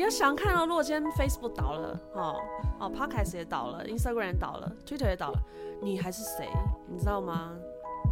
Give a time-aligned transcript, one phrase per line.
[0.00, 2.34] 你要想看到，如果今天 Facebook 倒了，哦
[2.78, 5.38] 哦，Podcast 也倒了，Instagram 也倒了，Twitter 也倒了，
[5.82, 6.48] 你还是谁？
[6.88, 7.52] 你知道吗？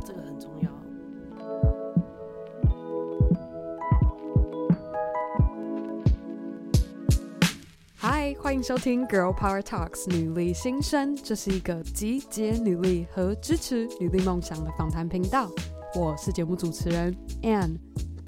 [0.04, 0.68] 这个很重要。
[7.96, 15.48] 嗨，欢迎收听 Girl Power Talks 女力新生，这是一个集结女力和支持女力梦想的访谈频道。
[15.98, 17.78] 我是节目主持人 Ann。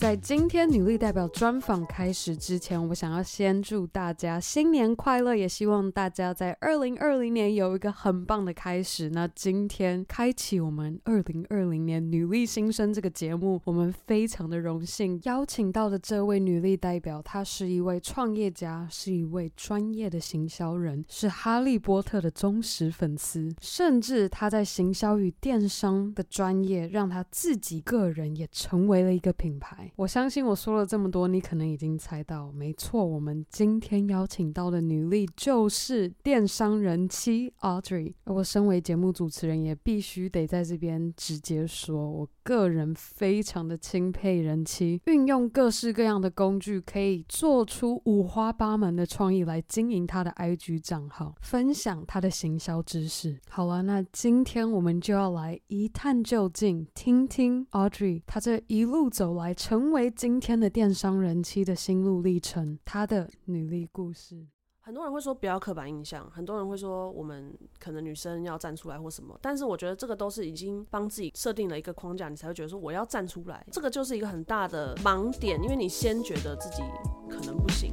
[0.01, 9.11] 在今天女力代表专访开始之前，我想要先祝大家新年快乐，也希望大家在二零二零年有一个很棒的开始。
[9.11, 29.89] 那今天开启我们二零二零年女力新生这个节目，我们非常的荣幸邀请到的这位女力代表，她是一位创业家，是一位专业的行销人，是哈利波特的忠实粉丝，甚至她在行销与电商的专业，让她自己个人也成为了一个品牌。
[29.96, 38.14] 我相信我说了这么多，你可能已经猜到，没错，我们今天邀请到的女力就是电商人妻 Audrey。
[38.24, 53.38] 而我身为节目主持人，也必须得在这边直接说，我个人非常的钦佩人妻，运用各式各样的工具，可以做出五花八门的创意来经营她的 IG 账号，分享她的行销知识。
[53.48, 59.92] 好了，那今天我们就要来一探究竟，听听 Audrey 她这一路走来成。
[59.92, 64.46] 为今天的电商人妻的心路历程，她的女力故事。
[64.91, 76.83] 很多人会说不要刻板印象，很多人会说我们可能女生要站出来或什么，但是我觉得这个都是已经帮自己设定了一个框架，你才会觉得说我要站出来，这个就是一个很大的盲点，因为你先觉得自己
[77.28, 77.92] 可能不行。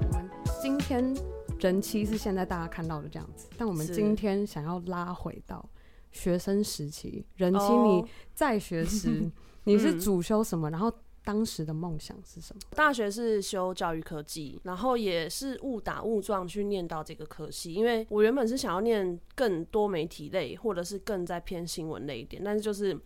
[0.00, 0.30] 我们
[0.62, 1.12] 今天。
[1.58, 5.66] 人妻是现在大家看到的这样子，但我们今天想要拉回到
[6.16, 7.24] 学生时期。
[7.36, 9.30] 人妻，你在学时、 oh.
[9.64, 10.70] 你是主修什么？
[10.70, 10.92] 然后
[11.24, 12.60] 当时的梦想是什么？
[12.74, 22.98] 大学是修教育科技，然后也是误打误撞去念到这个科系，因为我原本是想要念更多媒体类，或者是更在偏新闻类一点，但是就是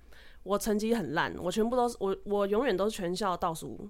[0.42, 3.88] 我成绩很烂，我全部都是我我永远都是全校倒数。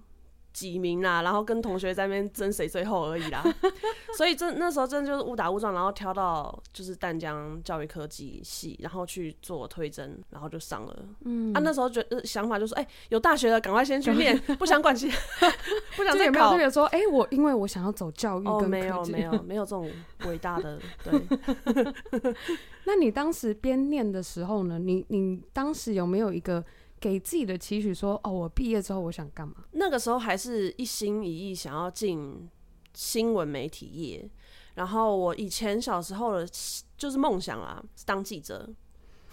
[0.53, 3.43] 几名啦，然后跟同学在那边争谁最后而已啦，
[4.19, 10.97] 所以真那时候真的就是误打误撞，然后挑到就是淡江教育科技系，然后去做推甄，然后就上了。
[11.25, 15.50] 嗯，啊，那时候觉得想法就是，哎、欸，有大学了，赶快先去念， 不想管其他，
[15.97, 16.49] 不想再考。
[16.49, 19.91] 就有没有说，哎、欸，我因为我想要走教育跟科技，哦，没有没有 没有这种
[20.27, 22.34] 伟大的对。
[22.84, 24.78] 那你当时边念的时候呢？
[24.78, 26.65] 你你当时有没有一个？
[27.00, 32.49] 给自己的期许说：“哦，我毕业之后我想干嘛？”那个时候还是一心一意想要进
[32.94, 34.31] 新闻媒体业。
[34.75, 36.49] 然后我以前小时候的
[36.97, 38.69] 就是梦想啦，是当记者。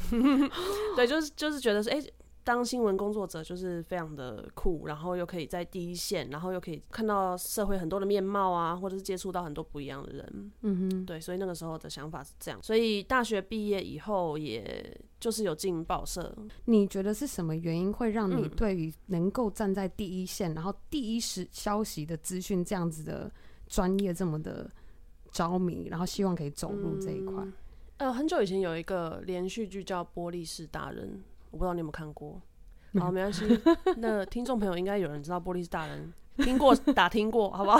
[0.95, 2.01] 对，就是就是觉得说，哎、
[2.47, 10.51] 当新闻工作者就是非常的酷，然后又可以在第一线，然后又可以看到社会很多的面貌啊，或者是接触到很多不一样的人。
[10.61, 12.57] 嗯哼，对，所以那个时候的想法是这样。
[12.63, 16.33] 所以大学毕业以后，也就是有进报社。
[16.63, 23.29] 你觉得是什么原因会让你对于能够站在第一线，嗯、然后第一时消息的资讯这样子的
[23.67, 24.71] 专业这么的
[25.33, 27.43] 着迷，然后希望可以走入这一块？
[27.43, 27.53] 嗯、
[27.97, 31.09] 呃，很久以前有一个连续剧叫《玻璃市大人》。
[31.51, 32.41] 我不知道你有没有看过，
[32.99, 33.59] 好，没关系。
[33.97, 36.13] 那听众朋友应该有人知道《玻璃是大人》，
[36.43, 37.79] 听过打听过，好不好？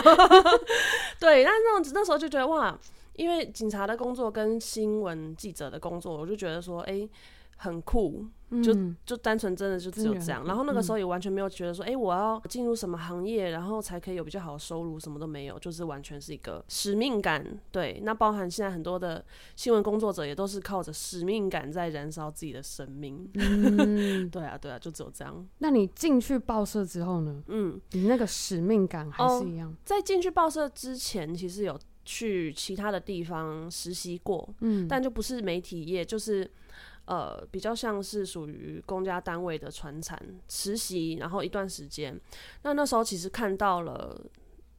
[1.20, 2.78] 对，那那那时候就觉得哇，
[3.14, 7.10] 因为警察的工作跟新闻记者的工作，我就觉得说，哎、欸。
[7.60, 8.24] 很酷，
[8.62, 8.72] 就
[9.04, 10.46] 就单纯真的就只有这样。
[10.46, 17.44] 然后那个时候也完全没有觉得说，哎、欸，我要进入什么行业，然后才可以有比较好的收入，什么都没有，就是完全是一个使命感。
[17.72, 19.24] 对，那包含现在很多的
[19.56, 23.28] 新闻工作者也都是靠着使命感在燃烧自己的生命。
[23.34, 25.46] 嗯， 对啊，对啊，就只有这样。
[25.58, 27.42] 那你进去报社之后呢？
[27.48, 29.68] 嗯，你那个使命感还是一样？
[29.68, 36.50] 哦、在进去报社之前，其实有去其他的地方实习过，嗯，但就不是媒体业，就是。
[37.08, 42.20] 呃，比较像是属于公家单位的传产实习，然后一段时间。
[42.64, 44.14] 那那时候其实看到了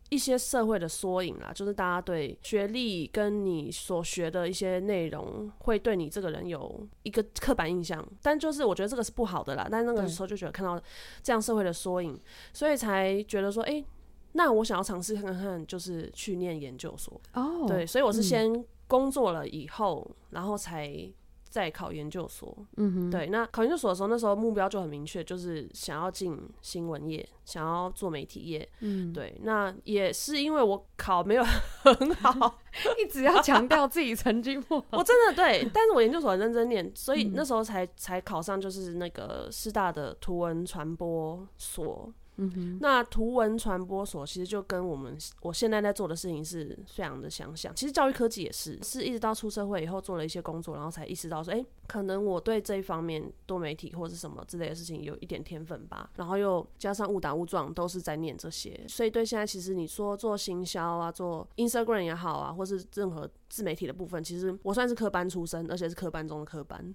[0.10, 8.08] 一些社会的缩影啦，就是大家对学历跟你所学的一些内容，会对你这个人有一个刻板印象。
[8.22, 9.68] 但就是我觉得这个是不好的啦。
[9.72, 10.80] 但那个时候就觉得看到
[11.24, 12.16] 这样社会的缩影，
[12.54, 13.86] 所以才觉得说，哎、欸，
[14.34, 17.20] 那我想要尝试看看，就是去念研究所。
[17.34, 21.12] 哦，对，所以我是先工作了以后，嗯、然后才。
[21.50, 22.56] 在考研究所。
[22.78, 28.70] 嗯哼，对，那考研究所的时候，那时候目标就很明确，就是想要进新闻业，想要做媒体业。
[28.82, 31.44] 嗯，对，那也是因为我考没有
[31.84, 32.60] 很好，
[33.02, 34.86] 一直要强调自己成绩不好。
[34.92, 42.14] 我真的对，但是我研究所很认真念，所以那时候才才考上，就是那个师大的图文传播所。
[42.40, 47.76] 嗯哼，那图文传播所其实就跟我们我现在在做的事情是非常的相像。
[47.76, 56.10] 其实教育科技也是，是一直到出社会以后做了一些工作，然后才意识到说，哎、欸，可能我对这一方面多媒体或是什么之类的事情有一点天分吧。
[56.16, 66.94] 然后又加上误打误撞都是在念这些，所以对现在其实你说做行销啊，做 Instagram 也好啊，或是任何自媒体的部分，其实我算是科班出身，而且是科班中的科班，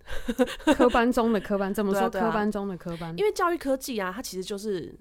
[0.76, 2.08] 科班中的科班，怎么说？
[2.08, 4.94] 科班中的科班，因为教育科技啊，它其实就是。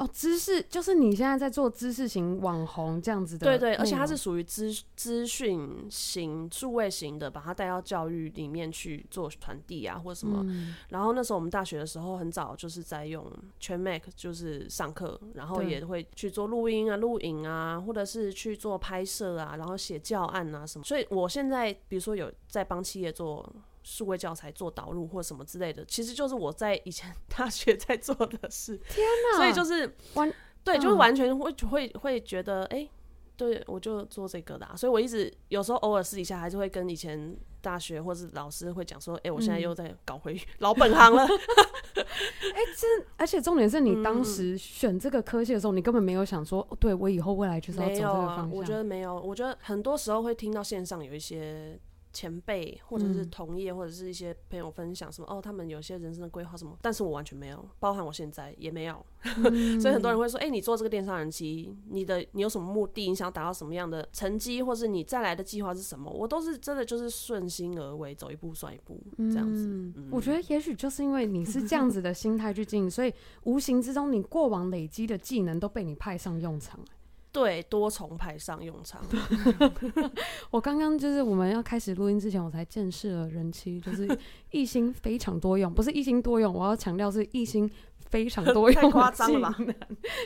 [0.00, 10.42] 哦，知识就是你现在在做知识型网红这样子的，对对，而且它是属于资资讯型、数位型的，把它带到教育里面去做传递啊，或者什么。
[10.48, 20.84] 嗯、然后那时候我们大学的时候，很早就是在用全 Mac，就是上课，然后也会去做录音啊、录影啊，或者是去做拍摄啊，然后写教案啊什么。
[20.84, 23.46] 所以我现在比如说有在帮企业做。
[23.82, 28.76] 数位教材做导入或什么之类的，其实就是我在以前 大学在做的事。
[28.88, 29.38] 天哪！
[29.38, 30.32] 所以就是完，
[30.62, 32.90] 对，就是完全会会会觉得，哎、欸，
[33.36, 34.76] 对我就做这个的、啊。
[34.76, 41.24] 所以我一直有时候偶尔私底下还是会跟以前大学或是老师会讲说，哎、欸，我现在又在搞回 老本行了。
[41.96, 42.86] 哎、欸，这
[43.16, 48.50] 而且重点是你当时选这个科系的时候，你根本没有想说，对我以后未来就是要走这个方向。
[48.50, 49.18] 我觉得没有。
[49.18, 51.78] 我觉得很多时候会听到线上有一些。
[52.12, 63.08] 前辈或者是同业或者是一些朋友分享什么、嗯、哦，他们有些人生的规划什么，但是我完全没有，包含我现在也没有，嗯、 所以很多人会说，哎、欸，你做这个电商人妻，你的你有什么目的？
[63.08, 66.10] 你想要达到什么样的成绩，或是你再来的计划是什么？
[66.10, 69.92] 我都是真的就是顺心而为，走一步算一步这样子。
[70.10, 73.12] 我觉得也许就是因为你是这样子的心态去经营，所以
[73.44, 76.80] 无形之中你过往累积的技能都被你派上用场。
[77.32, 79.00] 对，多重派上用场。
[80.50, 84.08] 我刚刚就是我们要开始录音之前，我才见识了人妻，就是
[84.50, 87.70] 一心非常多用，不是一心多用，我要强调是一心
[88.08, 88.82] 非常多用。
[88.82, 89.56] 太夸张了吧？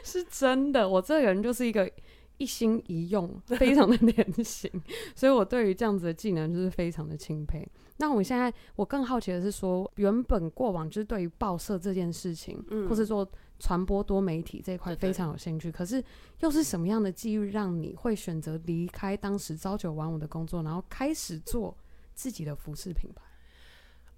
[0.02, 1.90] 是真的，我这个人就是一个
[2.38, 4.70] 一心一用，非常的典型，
[5.14, 7.68] 所以我对于这样子的技能就是非常的钦佩。
[7.98, 13.28] 那我现在我更好奇的是说，原本过往就是对于报社这件事情，嗯、或是说。
[13.58, 16.02] 传播多媒体这一块非常有兴趣，可是
[16.40, 21.76] 又是什么样的机遇让你会选择离开当时朝九晚五的工作，然后开始做
[22.14, 23.22] 自己的服饰品牌？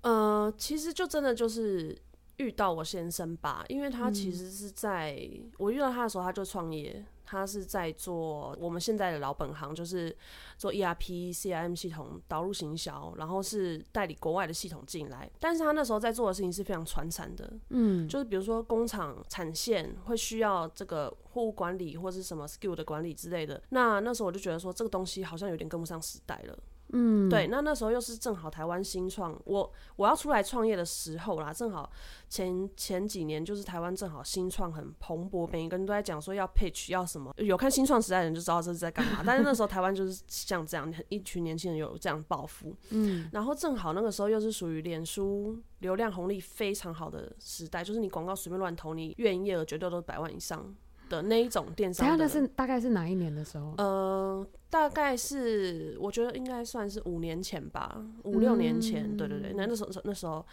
[0.03, 1.97] 呃，其实就真的就是
[2.37, 7.05] 遇到我先生吧，因为他其实是在、嗯、我遇到他的时候，他就创业。
[7.27, 10.17] 他是在做我们现在的老本行，就是
[10.57, 15.31] 做 ERP、CRM 系统导入行销，然后是代理国外的系统进来。
[15.41, 23.61] 但是他那时候在做的事情是非常传产的，嗯，就是比如说工厂产线会需要这个货物管理或是什么 skill 的管理之类的。
[23.71, 26.57] 那那时候我就觉得说，这个东西好像有点跟不上时代了。
[26.93, 31.91] 嗯，对，那那时候又是正好台湾新创，我我要出来创业的时候啦，正好
[32.29, 39.23] 前前几年就是台湾正好新创很蓬勃，每一个人都在讲说要 pitch 要什么，有看新创时代的人就知道这是在干嘛。
[39.27, 50.75] 但是那时候台湾就是像这样，一群年轻人有这样抱负， 嗯，然后正好那个时候又是属于脸书流量红利非常好的时代，就是你广告随便乱投，你月营业额绝对都是百万以上。
[51.09, 53.75] 的那一种电商的，那是大概是哪一年的时候？
[53.79, 59.05] 呃，大概是我觉得应该算是五年前吧，五六年前。
[59.05, 60.45] 嗯、对对对，那那时候那时候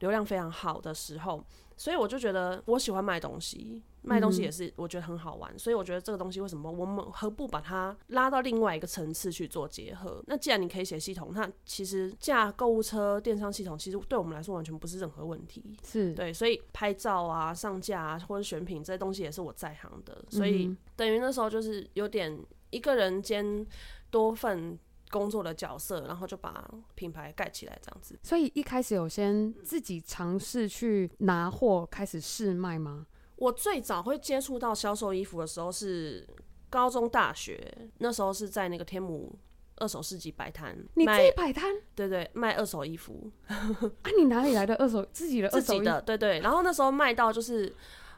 [0.00, 1.44] 流量非常好的时候。
[1.82, 5.52] 所以我就觉得我喜欢卖东西，卖东西也是我觉得很好玩。
[5.52, 10.22] 嗯、所以我觉得这个东西为什么我们何不把它拉到另外一个层次去做结合？
[10.28, 15.76] 那既然你可以写系统，那其实架购物车电商系统，其实对我们来说完全不是任何问题。
[15.84, 20.24] 是对，所以拍照啊、上架啊或者选品这些东西也是我在行的。
[20.30, 22.38] 所以等于那时候就是有点
[22.70, 23.66] 一个人兼
[24.08, 24.78] 多份。
[25.12, 28.18] 工作的角色，然后就把品牌盖起来，这样子。
[28.22, 33.06] 所以一开始有先自己尝试去拿货，开始试卖吗？
[33.36, 36.26] 我最早会接触到销售衣服的时候是
[36.70, 39.38] 高中、大学，那时候是在那个天母
[39.76, 40.74] 二手市集摆摊。
[40.94, 41.70] 你自己摆摊？
[41.94, 43.30] 对对，卖二手衣服。
[43.48, 43.78] 啊，
[44.16, 45.04] 你哪里来的二手？
[45.12, 45.78] 自己的二手衣？
[45.78, 46.40] 自己的，对对。
[46.40, 47.74] 然后那时候卖到就是，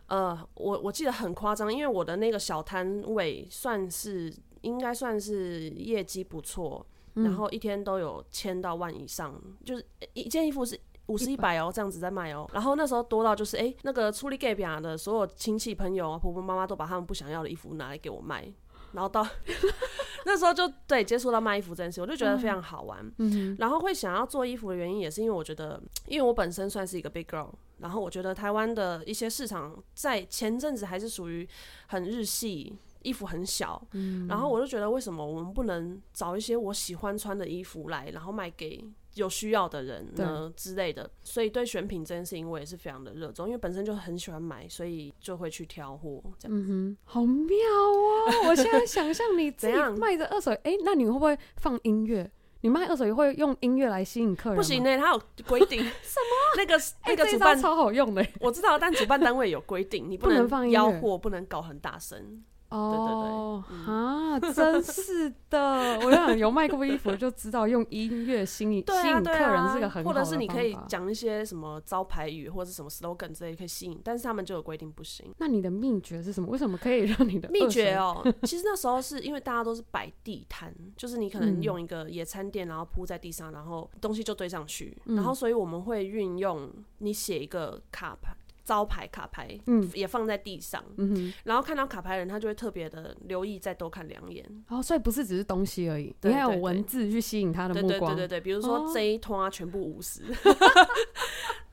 [0.06, 4.32] 呃，我我记得很夸张，因为我的那个小摊位算是。
[4.64, 12.48] 应该算是业绩不错，嗯、然后一天都有千到万以上，就是一件衣服是五十一百哦，这样子在卖哦。
[12.52, 18.50] 然后那时候多到就是，哎，那个处理给别人的所有亲戚朋友啊，婆婆妈妈都把他们不想要的衣服拿来给我卖。
[18.92, 19.26] 然后到
[20.24, 23.12] 那时候就对接触到卖衣服这件事，我就觉得非常好玩。
[23.18, 31.46] 嗯，然后会想要做衣服的原因，也是因为我觉得，因为我本身算是一个 big girl，然后我觉得台湾的一些市场在前阵子还是属于
[31.88, 32.78] 很日系。
[33.04, 38.84] 衣服很小，嗯，然后我就觉得为什么我们不能找一些我喜欢穿的衣服来，然后卖给
[39.14, 41.08] 有需要的人呢之类的。
[41.22, 46.58] 所以对选品这件事情我也是非常的热衷，因为本身就很喜欢买，所以就会去挑货这样。
[46.58, 48.48] 嗯哼， 好妙哦！
[48.48, 52.28] 我现在想象你自己卖着二手，哎，那你会不会放音乐？
[52.62, 54.56] 你卖二手也会用音乐来吸引客人？
[54.56, 55.80] 不行呢，他有规定。
[56.00, 56.56] 什么？
[56.56, 62.42] 那个那个主办超好用的，我知道，但主办单位有规定，你不能放吆喝，不能搞很大声。
[62.70, 65.98] 哦，啊，真是的！
[66.02, 70.10] 我想有卖过衣服就知道，用音乐吸引吸引客人是个很好。
[70.10, 75.32] 或者是你可以讲一些什么招牌语或者什么 slogan 之类可以吸引，但是他们就有规定不行。
[75.38, 76.48] 那你的秘诀是什么？
[76.48, 78.24] 为什么可以让你的秘诀哦？
[78.42, 86.68] 其实那时候是因为大家都是摆地摊，就是你可能用一个野餐垫，然后铺在地上，然后东西就堆上去，然后所以我们会运用
[86.98, 88.34] 你写一个卡牌。
[88.64, 94.42] 招牌卡牌，嗯，也放在地上，嗯哼，然后看到卡牌的人，他就会特别的留意，再多看两眼。
[94.68, 98.16] 哦，所以不是只是东西而已，你还有文字去吸引他的目光。
[98.16, 100.22] 对对对对，比如说这一通啊全部五十。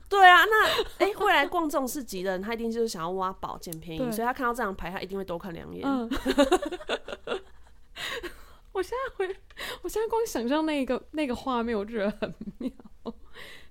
[0.08, 0.66] 对啊，那
[0.98, 5.82] 哎、欸，会来逛这种市集的人，他一定就是想要挖宝捡便宜，所以他看到这张牌，他一定会多看两眼。
[5.86, 6.06] 嗯、
[8.72, 9.34] 我现在会，
[9.80, 12.70] 我现在光想象那个那个画面，我就觉得很妙。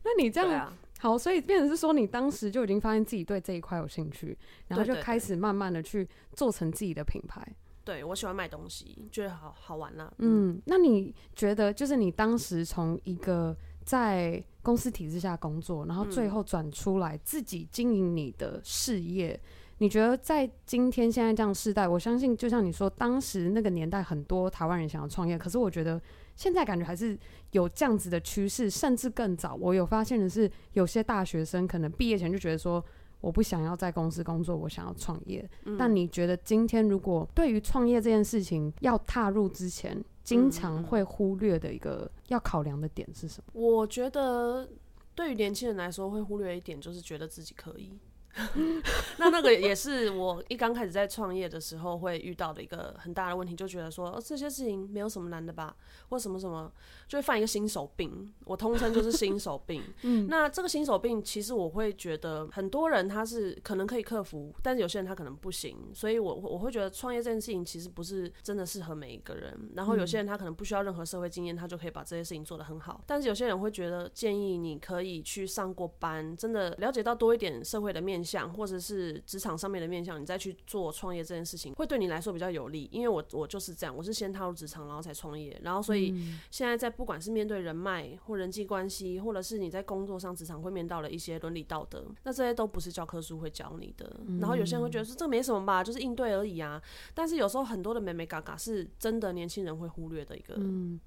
[0.04, 0.74] 那你这样。
[1.02, 7.44] 好，所以变成是说，你当时就已经发现自己对这一块有兴趣，然后就开始慢慢的去做成自己的品牌。
[7.84, 10.14] 对，我喜欢卖东西，觉得好好玩啦。
[10.20, 19.42] 嗯，那你觉得，就是你当时从一个在公司体制下工作，然后最后转出来自己经营你的事业，嗯，
[19.80, 26.00] 你觉得在今天现在这样世代，我相信就像你说，当时那个年代很多台湾人想要创业，可是我觉得。
[26.36, 27.18] 现在感觉还是
[27.52, 29.56] 有这样子的趋势，甚至更早。
[29.56, 32.84] 我有发现的是，有些大学生可能毕业前就觉得说，
[33.20, 35.48] 我不想要在公司工作，我想要创业。
[35.66, 35.78] 嗯。
[35.78, 43.52] 但你觉得今天如果对于创业这件事情要踏入之前，经常会忽略的一个要考量的点是什么？
[43.54, 44.70] 我觉得
[45.14, 47.92] 对于年轻人来说，会忽略一点就是觉得自己可以。
[49.18, 55.76] 那那个也是我一刚开始在创业的时候会遇到的一个很大的问题，就觉得说，哦，这些事情没有什么难的吧，
[56.10, 56.72] 或什么什么，
[57.08, 58.34] 就会犯一个新手病。
[58.46, 59.82] 我通称就是新手病。
[60.04, 65.78] 嗯，那这个新手病其实我会觉得很多人他是可能可以克服，但是有些人他可能不行。
[65.94, 69.72] 所以我我会觉得创业这件事情其实不是真的适合每一个人。
[69.76, 73.04] 然后有些人他可能不需要任何社会经验，他就可以把这些事情做得很好。
[73.06, 82.90] 但是有些人会觉得建议你可以去上过班，真的了解到多一点社会的面向，或者是职场上面的面向，你再去做创业这件事情，会对你来说比较有利。
[82.92, 86.14] 因为我我就是这样，我是先踏入职场，然后才创业，然后所以
[86.50, 94.20] 现在在不管是面对人脉或人际关系，或者是你在工作上职场会面到了一些伦理道德，那这些都不是教科书会教你的。
[94.40, 96.82] 然后有些人会觉得说这没什么吧，就是应对而已啊。
[97.14, 100.56] 但是有时候很多的美美嘎嘎是真的年轻人会忽略的一个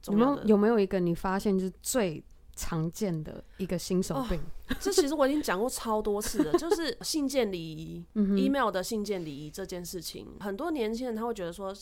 [0.02, 0.42] 重要的。
[0.42, 2.22] 有没有有没有一个你发现就是最
[2.56, 8.04] 常见的一个新手病，哦， 这其实我已经讲过超多次了， 就是信件礼仪
[8.36, 11.74] ，email 的信件礼仪这件事情，很多年轻人他会觉得说，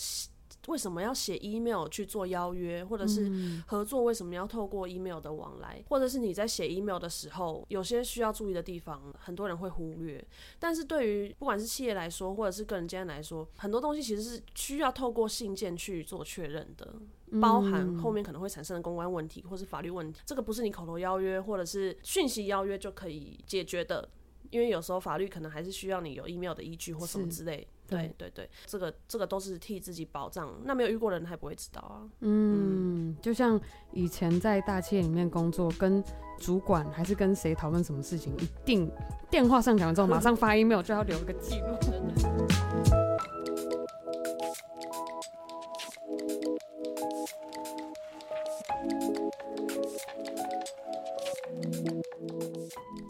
[0.69, 3.31] 为什么要写 email 去做邀约，或者是
[3.67, 10.25] 合作，为什么要透过 email 的往来，或者是你在写 email 的时候，有些需要注意的地方，很多人会忽略。
[10.59, 16.95] 但是对于不管是企业来说，或者是个人经验来说，很多东西其实是需要透过信件去做确认的。
[17.41, 24.07] 包含后面可能会产生的公关问题或是法律问题，这个不是你口头邀约或者是讯息邀约就可以解决的，
[24.51, 27.67] 因为有时候法律可能还是需要你有 email 的依据或什么之类。
[27.89, 30.53] 对对对，这个这个都是替自己保障。
[30.65, 32.03] 那没有遇过的人还不会知道啊。
[32.21, 33.61] 嗯，嗯，就像
[33.93, 36.03] 以前在大企业里面工作，跟
[36.39, 38.91] 主管还是跟谁讨论什么事情，一定
[39.31, 41.67] 电话上讲完之后，马上发 email 就要留一个记录。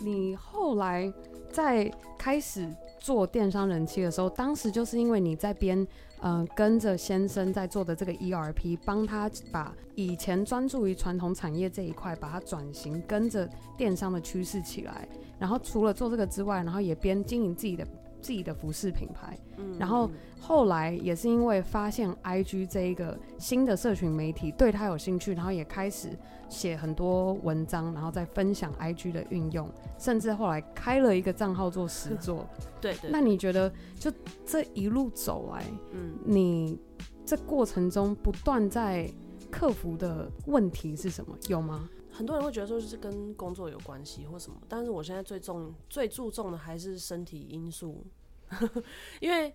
[0.05, 1.13] 你后来
[1.51, 2.69] 在开始
[3.03, 5.85] 做电商人气的时候，当时就是因为你在边，
[6.21, 15.09] 嗯、跟着先生在做的这个 ERP，帮他把以前专注于传统产业这一块，把它转型，跟着电商的趋势起来。
[15.37, 17.85] 然后除了做这个之外，然后也边经营自己的
[18.23, 19.37] 自己的服饰品牌。
[19.59, 20.11] 嗯，然后
[20.41, 26.09] 后来也是因为发现 IG 这一个新的社群媒体对他有兴趣，然后也开始。
[26.49, 29.67] 写很多文章，然后再分享 IG 的运用，
[29.99, 32.47] 甚至后来开了一个账号做实作。
[32.79, 33.11] 对，对对。
[33.11, 34.13] 那你觉得，就
[34.45, 36.79] 这一路走来，嗯，你
[37.25, 39.11] 这过程中不断在
[39.51, 41.35] 克服的问题是什么？
[41.49, 41.89] 有吗？
[42.13, 48.05] 很多人会觉得说就是跟工作有关系或什么，但是我现在最重、最注重的还是身体因素，
[49.21, 49.53] 因为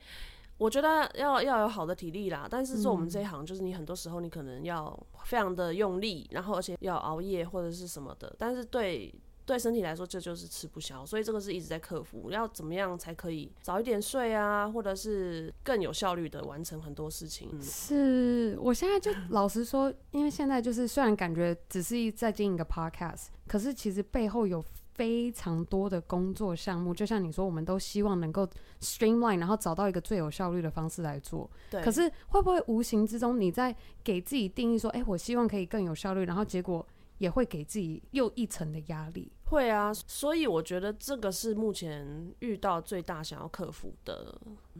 [0.57, 2.47] 我觉得要要有好的体力啦。
[2.49, 9.13] 但是做我们这一行，就是你很多时候你可能要非常的用力，然后而且要熬夜或者是什么的，但是对。
[9.47, 12.29] 对身体来说，这就是吃不消，所以这个是一直在克服。
[12.31, 17.49] 要怎么样才可以早一点睡啊，或者是更有效率的完成很多事情？
[17.53, 24.61] 嗯、是我现在就老实说，因为现在就是虽然感觉只是在经营一个 podcast，可是其实背后有
[24.95, 26.93] 非常多的工作项目。
[26.93, 28.45] 就像你说，我们都希望能够
[28.81, 31.49] streamline，然后找到一个最有效率的方式来做。
[31.71, 31.81] 对。
[31.81, 33.73] 可是会不会无形之中你在
[34.03, 36.85] 给自己定义说，哎，我希望可以更有效率，然后结果
[37.19, 39.31] 也会给自己又一层的压力？
[39.49, 44.35] 会啊，所以我觉得这个是目前遇到最大想要克服的。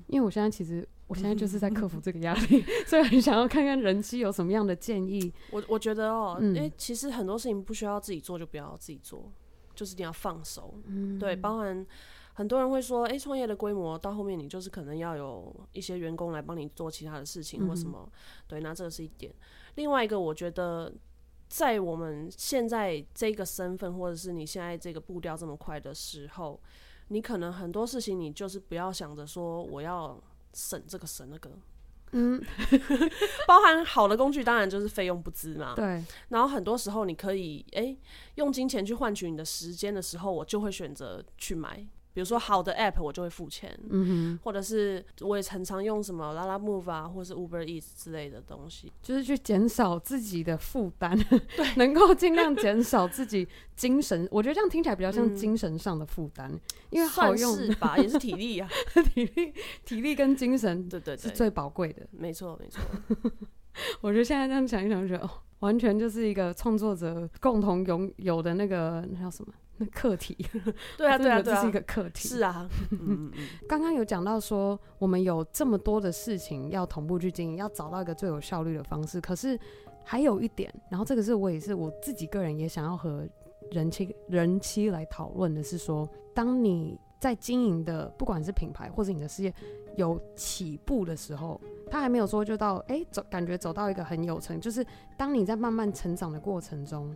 [0.07, 5.31] 因为我现在其实，我现在就是在克服 这个压力，所以很想要看看人机有什么样的建议。
[5.51, 9.31] 我我觉得哦，因为其实很多事情不需要自己做就不要自己做，
[9.73, 10.73] 就是你要放手。
[10.85, 11.85] 嗯，对，包含
[12.33, 18.01] 很多人会说，哎，创业的规模到后面你就是可能要有一些员工来帮你做其他的事情或什么。
[18.03, 18.11] 嗯、
[18.47, 19.33] 对，那这个是一点。
[19.75, 20.93] 另外一个，我觉得。
[21.47, 26.59] 在我们现在这个身份，或者是你现在这个步调这么快的时候，
[27.07, 30.21] 你可能很多事情，你就是不要想着说我要
[30.53, 31.49] 省这个省那个，
[32.11, 32.41] 嗯，
[33.47, 35.73] 包含好的工具，当然就是费用不支嘛。
[35.75, 36.03] 对。
[36.29, 37.99] 然后很多时候，你可以诶、欸、
[38.35, 41.87] 用金钱去换取你的时间的时候，我就会选择去买。
[42.17, 51.15] 比如说好的 app 我就会付钱，嗯哼，或者是我也常常用什么 Lalamove 啊，或是 Uber Eats 之类的东西，就是去减少自己的负担，
[51.55, 56.59] 对， 能够尽量减少自己精神，我觉得这样听起来比较像精神上的负担，嗯，
[56.89, 58.67] 因为好用是吧，也是体力啊，
[59.13, 59.53] 体力、
[59.85, 62.81] 体力跟精神，对对，是最宝贵的，没错没错。
[64.01, 69.53] 我觉得现在这样想一想，觉得哦，完全就是一个创作者共同拥有的那个那叫什么？
[69.77, 70.35] 那课题，
[70.97, 72.27] 对啊，对啊，这是一个课题。
[72.27, 72.67] 是啊，
[73.69, 79.21] 刚刚有讲到说，我们有这么多的事情要同步去经营，要找到一个最有效率的方式。
[79.21, 79.59] 可是
[80.03, 83.27] 还有一点，然后这个是我也是我自己个人也想要和
[83.71, 89.53] 人妻人妻来讨论的是说，当你在经营的不管是品牌或者你的事业
[89.95, 94.83] 有起步的时候，他还没有说就到哎走，感觉走到一个很有成，就是
[95.15, 97.15] 当你在慢慢成长的过程中。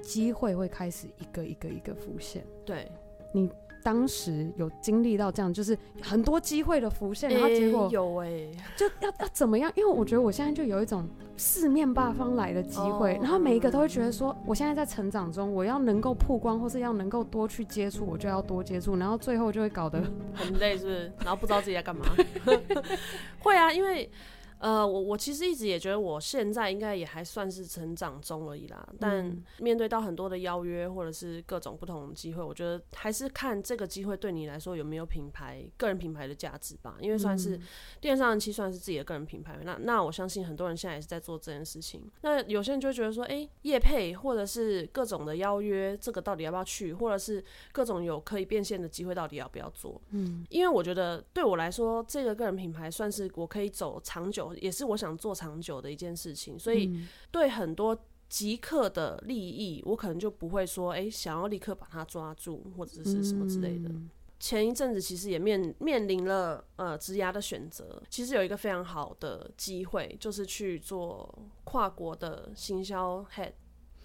[0.00, 2.44] 机会会开始一个一个一个浮现。
[2.64, 2.90] 对，
[3.32, 3.50] 你
[3.82, 9.72] 当时有经历到这样，就是很多机会的浮现，然后结果有哎，就要要怎么样？
[9.74, 20.02] 因为我觉得我现在就有一种四面八方来的机会，然后每一个都会觉得说，我现在在成长中，我要能够曝光，或是要能够多去接触，我就要多接触，然后最后就会搞得
[20.34, 21.12] 很累，是不是？
[21.20, 22.04] 然后不知道自己在干嘛。
[23.40, 24.10] 会啊，因为。
[24.60, 28.86] 呃，我我其实一直也觉得我现在应该也还算是成长中而已啦。
[28.98, 36.98] 但面对到很多的邀约或者是各种不同的机会，我觉得还是看这个机会对你来说有没有品牌、个人品牌的价值吧。
[37.00, 37.58] 因为算是
[38.02, 39.58] 电商人妻，算是自己的个人品牌。
[39.64, 42.02] 那那我相信很多人现在也是在做这件事情。
[42.20, 46.92] 那有些人就会觉得说，哎，业配或者是各种的邀约，这个到底要不要去？
[46.92, 47.42] 或者是
[47.72, 49.98] 各种有可以变现的机会，到底要不要做？
[50.10, 54.49] 嗯，因为我觉得对我来说，这个个人品牌算是我可以走长久。
[54.56, 56.98] 也是我想做长久的一件事情，所以
[57.30, 57.96] 对很多
[58.28, 63.90] 即刻的利益，我可能就不会说，哎，想要立刻把它抓住，或者是什么之类的。
[64.38, 71.28] 前一阵子其实也面面临了呃职涯的选择，其实有一个非常好的机会，就是去做
[71.64, 73.52] 跨国的行销 head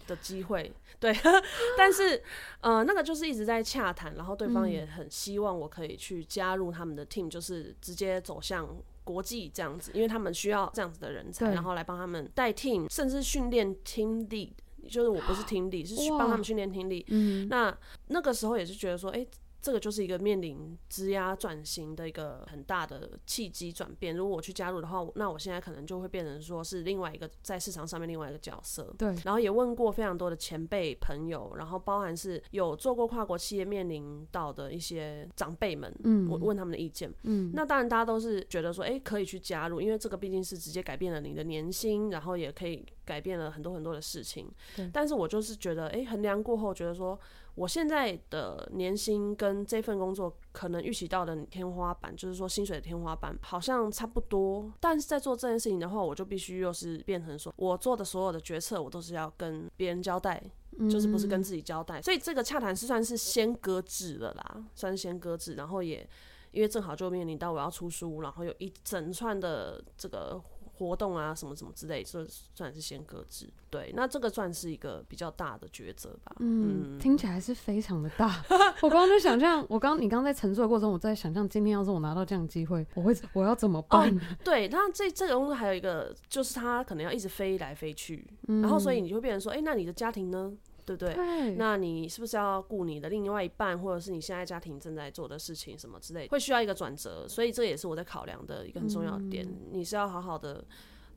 [0.07, 0.73] 的机会。
[0.99, 1.15] 对，
[1.77, 2.21] 但是
[2.59, 8.67] 呃那个就是一直在洽谈，然后对方也很希望我可以去加入他们的 team，就是直接走向。
[9.05, 14.51] 国际这样子，因为他们需要这样子的人才，然后来帮他们带 team，甚至训练 team lead，
[14.89, 17.05] 就是我不是 team lead，是帮他们训练 team lead。
[17.07, 17.73] 嗯，那
[18.07, 19.27] 那个时候也是觉得说，哎、欸。
[19.65, 24.15] 这个就是一个面临职涯转型的一个很大的契机转变。
[24.15, 28.93] 如果我去加入的话，那我现在可能就会变成说是另外一个在市场上面另外一个角色。
[28.95, 29.15] 对。
[29.23, 37.11] 然后也问过非常多的前辈朋友，然后包含是有做过跨国企业面临到的一些长辈们，嗯，我问他们的意见。
[37.23, 37.51] 嗯。
[37.55, 44.51] 那当然大家都是觉得说，哎，可以去加入，因为这个毕竟是直接改变了你的年薪，然后也可以改变了很多很多的事情。
[44.91, 47.17] 但是我就是觉得，哎，衡量过后觉得说。
[47.55, 54.69] 我现在的年薪跟这份工作可能预期到的天花板，就是说薪水的天花板好像差不多。
[54.81, 60.43] 但是在做这件事情的话，我就必须又是变成说，我做的所有的决策，我都是要跟别人交代，
[60.91, 62.01] 就是不是跟自己交代。
[62.01, 65.53] 所以这个洽谈是算是先搁置了啦，算是先搁置。
[65.53, 66.05] 然后也
[66.51, 70.41] 因为正好就面临到我要出书，然后有一整串的这个
[70.77, 73.49] 活动啊什么什么之类，这算是先搁置。
[73.69, 76.35] 对，那这个算是一个比较大的抉择吧。
[76.39, 78.43] 嗯，嗯听起来是非常的大。
[78.81, 84.15] 我刚刚就想象，我刚你刚刚在陈述的过程中，我在想象今天要是我拿到这样的机会，我会我要怎么办？
[84.15, 90.53] 哦、对，那这这个工作还有一个，就是他可能要一直飞来飞去，嗯、然后所以你就会变成说，哎、欸，那你的家庭呢？
[90.85, 91.13] 对不对？
[91.13, 99.45] 对，那你是不是要顾你的另外一半，或者是你现在家庭正在做的事情什么之类，会需要一个转折，所以这也是我在考量的一个很重要的点。
[99.45, 100.63] 嗯、你是要好好的。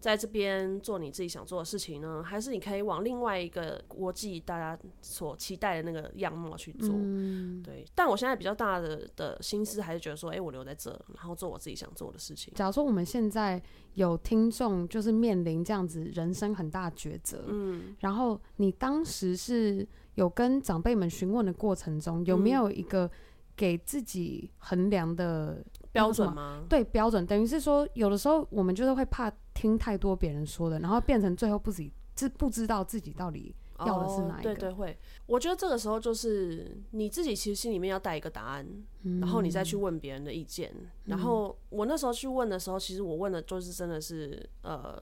[0.01, 6.91] 在这边做你自己想做的事情呢，还是你可以往另外一个国际大家所期待的那个样貌去做？
[6.93, 7.85] 嗯、对。
[7.97, 12.55] 但我现在比较大的的心思还是觉得说，哎、欸，我留在这，然后做我自己想做的事情。
[12.55, 13.61] 假如说我们现在
[13.95, 19.85] 有听众，就是面临这样子人生很大抉择，嗯，然后你当时是
[20.15, 23.11] 有跟长辈们询问的过程中，有没有一个
[23.57, 25.65] 给自己衡量的
[26.07, 26.65] 标准吗？
[26.69, 29.33] 对，标准等于是说，有的时候我们就是会怕。
[29.59, 34.53] 听太多别人说的，然后变成最后不自己知不知道自己到底要的是哪一个？
[34.53, 38.65] 哦、对对会，我觉得这个时候就是你自己其实心里面要带一个答案，
[39.03, 40.73] 嗯、然后你再去问别人的意见。
[40.77, 44.97] 嗯、然后我那时候去问的时候，其实我问的就是真的是呃，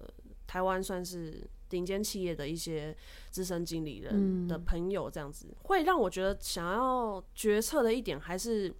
[0.46, 2.96] 台湾算是顶尖企业的一些
[3.30, 8.74] 资深经理人的朋友，这样子、嗯、会让我觉得想要决策的一点还是。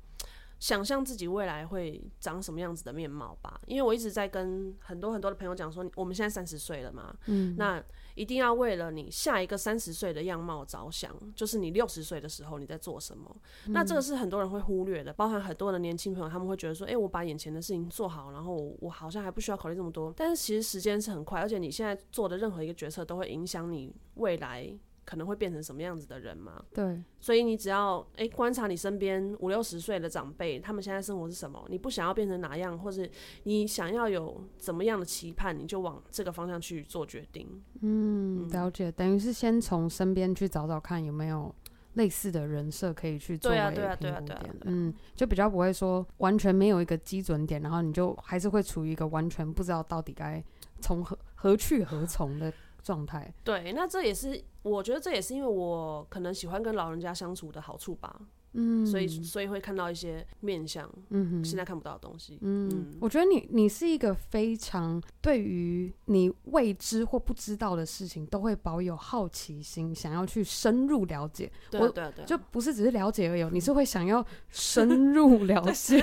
[0.59, 7.83] 想象自己未来会长什么样子的面貌吧，因为我一直在跟很多很多的朋友讲说，我们现在三十岁了嘛，嗯，那
[8.15, 24.75] 一定要为了你下一个三十岁的样貌着想，就是你六十岁的时候你在做什么，嗯、那这个是很多人会忽略的，包含很多的年轻朋友，他们会觉得说，哎、欸，我把眼前的事情做好，然后我好像还不需要考虑这么多，但是其实时间是很快，而且你现在做的任何一个决策都会影响你未来。
[25.07, 26.63] 可能会变成什么样子的人嘛？
[26.75, 31.65] 对，所以你只要诶、欸、观察你身边五六十岁的长辈，他们现在生活是什么？
[31.69, 33.09] 你不想要变成哪样，或是
[33.45, 37.49] 你想要有怎么样的期盼，你就往这个方向去做决定。
[37.83, 41.55] 嗯，了解，等于是先从身边去找找看有没有
[41.95, 43.81] 类似的人设可以去做为评估点。
[43.81, 50.43] 对啊，对啊，对啊，对啊，嗯，就比较不会说完全没有一个基准点，然后你就还是会处于一个完全不知道到底该
[50.81, 52.53] 从何何去何从的。
[52.87, 58.21] 状态对，那这也是我觉得这也是因为我可能喜欢跟老人家相处的好处吧，
[58.55, 76.03] 嗯，所以所以会看到一些面相，嗯哼，现在看不到的东西，嗯，嗯，我觉得你你是一个非常对于你未知或不知道的事情都会保有好奇心，想要去深入了解，对啊对啊对啊，就不是只是了解而已，你是会想要 深入了解，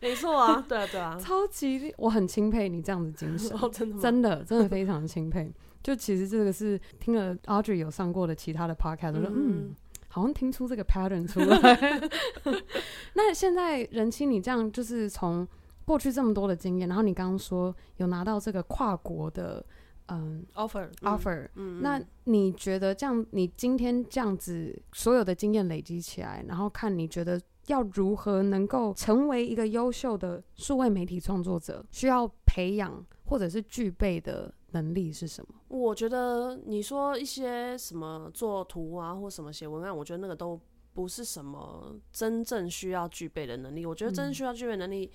[0.00, 5.52] 没错啊，对啊对啊，超级我很钦佩你这样子精神，哦，真的真的真的非常钦佩。
[5.84, 9.74] 就其实这个是听了 Audrey 有上过的其他的 podcast，我说嗯，嗯，
[10.08, 12.10] 好像听出这个 pattern 出来。
[13.12, 15.46] 那现在人妻，你这样就是从
[15.84, 19.62] 过去这么多的经验，然后你刚刚说有拿到这个跨国的
[20.06, 34.50] 嗯 offer offer，嗯，那你觉得这样，你今天这样子所有的经验累积起来，然后看你觉得要如何能够成为一个优秀的数位媒体创作者，需要培养或者是具备的。
[34.74, 35.54] 能力是什么？
[35.68, 40.60] 我觉得你说一些什么做图啊，或什么写文案，我觉得那个都
[40.92, 43.86] 不是什么真正需要具备的能力。
[43.86, 45.10] 我觉得真正需要具备能力，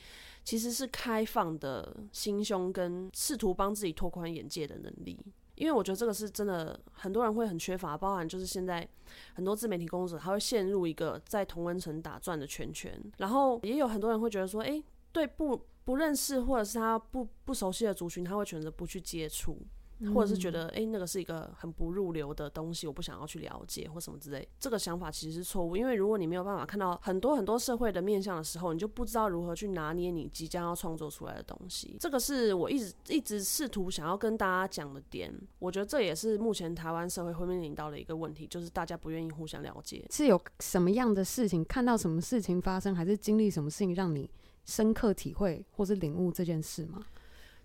[0.45, 5.19] 其实是开放的心胸跟试图帮自己拓宽眼界的能力。
[5.55, 8.87] 因为我觉得这个是真的，很多人会很缺乏，包含就是现在
[9.33, 15.61] 很多自媒体工作者，他会陷入一个在同温层打转的圈圈，然后也有很多人会觉得说，哎，对不？
[15.83, 19.57] 不认识或者是他不不熟悉的族群，他会选择不去接触，
[19.99, 24.47] 嗯、或者是觉得诶、欸，那个是一个很不入流的东西，我不想要去了解或什么之类。
[24.59, 31.97] 这个想法其实是错误，因为如果你没有办法看到很多很多社会的面向的时候，你就不知道如何去拿捏你即将要创作出来的东西。
[31.99, 35.33] 这个是我一直一直试图想要跟大家讲的点。
[35.57, 40.05] 我觉得这也是目前台湾社会会面临到的一个问题，就是大家不愿意互相了解。
[40.11, 44.29] 是有什么样的事情，看到什么事情发生，还是经历什么事情让你
[44.65, 47.05] 深刻体会或是领悟这件事吗？